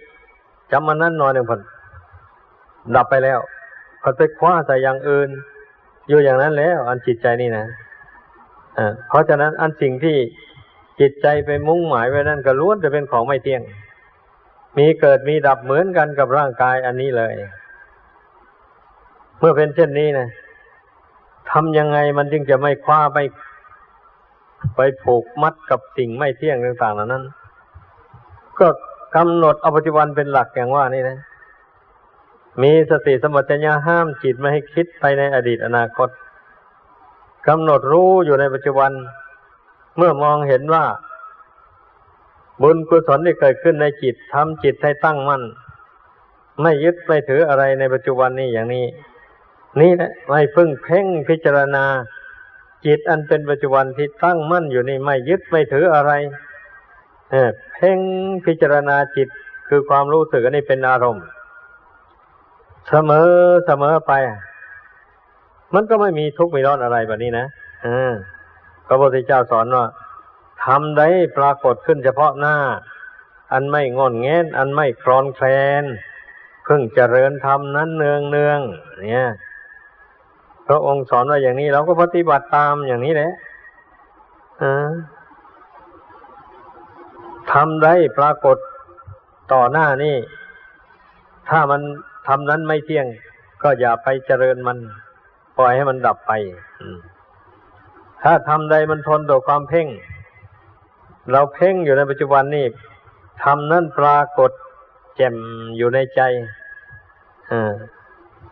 [0.71, 1.59] จำมันนั้นนอยหนึ่งผล
[2.95, 3.39] ดับไปแล้ว
[4.01, 5.29] พอไปคว้าใส่อย่างอื่น
[6.07, 7.65] อยู่อย่างนั้นแล้ว อันจิตใจนี่นะ
[8.77, 10.17] อ่าเพราะฉะนั้นอันสิ่งที่
[10.99, 13.61] จิตใจไปมุ่งหมายไว้นั่นก็ล้วนจะเป็นของไม่เที่ยง
[14.77, 17.33] มีเกิดมีดับเหมือนกันกับร่างกายอันนี้เลย
[19.39, 20.27] เมื่อเป็นเช่นนี้นะ
[21.51, 23.17] ทำยังไงมันจึงจะไม่คว้าไป
[24.75, 27.23] ไปผูกมัดกับสิ่งไม่เที่ยงต่างๆเหล่านั้น
[28.59, 28.67] ก็
[29.15, 31.17] กำหนดเอาปัจจุบันเป็นหลักอย่างว่านี่นะ
[32.61, 36.09] มีสติสมัชัญญาห้ามจิตไม่ให้คิดไปในอดีตอนาคต
[37.47, 38.91] กำหนดรู้อยู่ในปัจจุบัน
[39.97, 40.85] เมื่อมองเห็นว่า
[42.61, 45.41] บุญกุศลที่เกิดขึ้นในจิตทำจิตให้ตั้งมั่น
[46.61, 48.85] ไม่ยึดไม่ถืออะไรในปัจจุบันนี้อย่างนี้
[49.81, 51.85] นี่แหละไม่พึ่งเพ่งพิจารณา
[52.85, 56.11] จิตอันเป็นปัจจุบันที่ตั้งมั่นอยู่นี่ไม่ยึดไม่ถืออะไร
[57.73, 57.99] เพ่ง
[58.45, 59.27] พิจารณาจิต
[59.67, 61.25] คือความรู้สึกอันนี้เป็นอารมณ์
[62.89, 63.29] เสมอ
[63.65, 64.11] เสมอไป
[65.73, 67.45] มันก็ไม่มีทุกข์ไม่ร้อนอะไรแบบนี้นะ
[68.87, 69.85] พระพุทธเจ้าสอนว่า
[70.65, 71.07] ทำได้
[71.37, 72.57] ปรากฏขึ้นเฉพาะหน้า
[73.53, 75.47] อันไม่งอนแงนอันไม่คลอนแคล
[75.81, 75.83] น
[76.63, 78.59] เพิ่งเจริญธรรมนั้นเนืองเนือง
[78.99, 79.29] เนี่ย
[80.67, 83.31] พระองค์สอนว่าอย่างนี้เราก็ปฏิบัติตามอย่างนี้แหละ
[87.53, 88.57] ทำได้ปรากฏ
[89.53, 90.15] ต่อหน้านี่
[91.49, 91.81] ถ้ามัน
[92.27, 93.05] ทำนั้นไม่เที่ยง
[93.63, 94.77] ก็อย่าไปเจริญมัน
[95.57, 96.31] ปล่อยให้มันดับไป
[98.23, 99.87] ถ้าทำใดมันทนต่อความเพ่ง
[101.31, 102.65] เราเพ่งอยู่ในปัจจุบันนี่
[103.43, 104.51] ทำนั้นปรากฏ
[105.15, 105.35] แจ่ม
[105.77, 106.21] อยู่ในใจ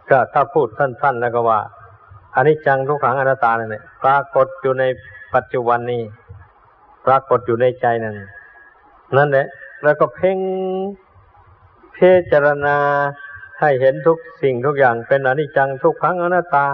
[0.09, 1.59] ก็ถ้าพูดสั้น ๆ แล้วก็ว่า
[2.35, 4.83] อันนี้จังทุกขังอนัตตาเนี่ยปรากฏอยู่ใน
[5.35, 6.01] ปัจจุบันนี้
[7.05, 8.15] ปรากฏอยู่ในใจนั่น
[9.17, 9.47] นั่นแหละ
[9.83, 10.37] แล้วก็เพ่ง
[11.93, 11.97] เพ
[12.31, 12.77] จารณา
[13.59, 16.65] ให้เห็นทุกสิ่งทุกอย่างเป็นอนิจจังทุกขังอนัตตา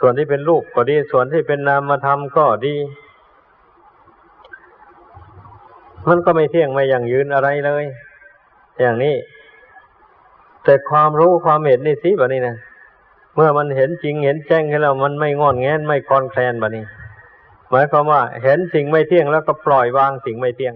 [0.00, 2.76] ส่วนที่เป็นรูปก็ดี ส่วนที่เป็นนามธรรมก็ดี
[6.08, 7.84] มันก็ไม่เที่ยงไม่ยั่งยืนอะไรเลย
[8.80, 9.16] อย่างนี้
[10.64, 12.56] แต่ความรู้ความเห็นนี่สิแบบนี้นะ
[13.34, 16.84] เมื่อมันเห็นจริงเห็นแจ้งให้เรามันไม่งอนแงนไม่คลอนแคลนแบบนี้
[17.70, 20.74] หมายความว่า เห็นสิ่งไม่เที่ยงแล้วก็ปล่อยวางสิ่งไม่เที่ยง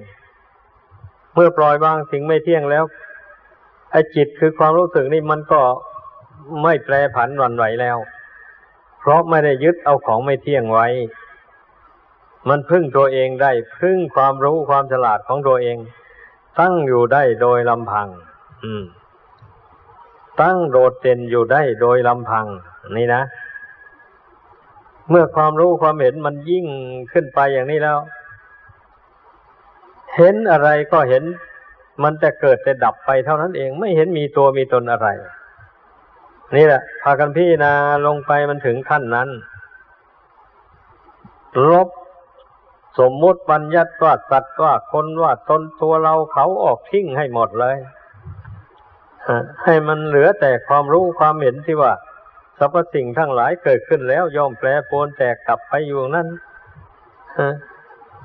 [1.34, 2.84] เมื่อปล่อยวางสิ่งไม่เที่ยงแล้ว
[3.90, 5.60] ไอ้จิตคือความรู้สึกนี่มันก็
[6.62, 7.98] ไม่แปรผันหวั่นไหวแล้ว
[9.00, 10.88] เพราะไม่ได้ยึดเอาของไม่เที่ยงไว้
[12.48, 15.76] มันพึ่งตัวเองได้พึ่งความรู้ความฉลาดของตัวเอง
[16.60, 18.08] ตั้งอยู่ได้โดยลำพัง
[18.64, 18.84] อืม
[20.40, 22.46] ตั้งโดดเด่นอยู่ได้โดยลำพัง
[22.96, 23.22] นี่นะ
[25.10, 26.66] เมื่อความรู้ความเห็นมันยิ่ง
[27.12, 27.98] ขึ้นไปอย่างนี้แล้ว
[30.16, 31.24] เห็นอะไรก็เห็น
[32.02, 35.08] มันจะเกิดจะดับไปเท่านั้นเอง ไม่เห็นมีตัวมีตนอะไร
[36.56, 37.72] นี่แหละ พากันพี่นา
[38.06, 39.28] ลงไปมันถึงขั้นนั้น
[41.70, 41.88] ลบ
[42.98, 47.76] สมมุติบัญญัติว่าสัตว์ว่าคนว่าตนตัวเราเขาออกทิ้งให้หมดเลย
[49.64, 51.92] ให้มันเหลือแต่ความรู้ความเห็นที่ว่า
[52.58, 56.28] สรรพสิ่งทั้งหลายเกิดขึ้นแล้วย่อมแปรปรวนแตกกลับไปอยู่นั้น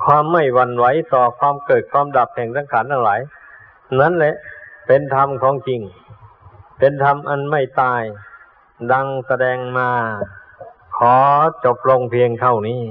[0.03, 3.19] ความไม่หวั่นไหวต่อความเกิดความดับแห่งสังขารทั้งหลาย
[3.99, 4.35] นั้นแหละ
[4.87, 5.81] เป็นธรรมของจริง
[6.79, 8.01] เป็นธรรมอันไม่ตาย
[8.91, 9.89] ดังแสดงมา
[10.97, 11.15] ขอ
[11.65, 12.81] จบลงเพียงเท่านี้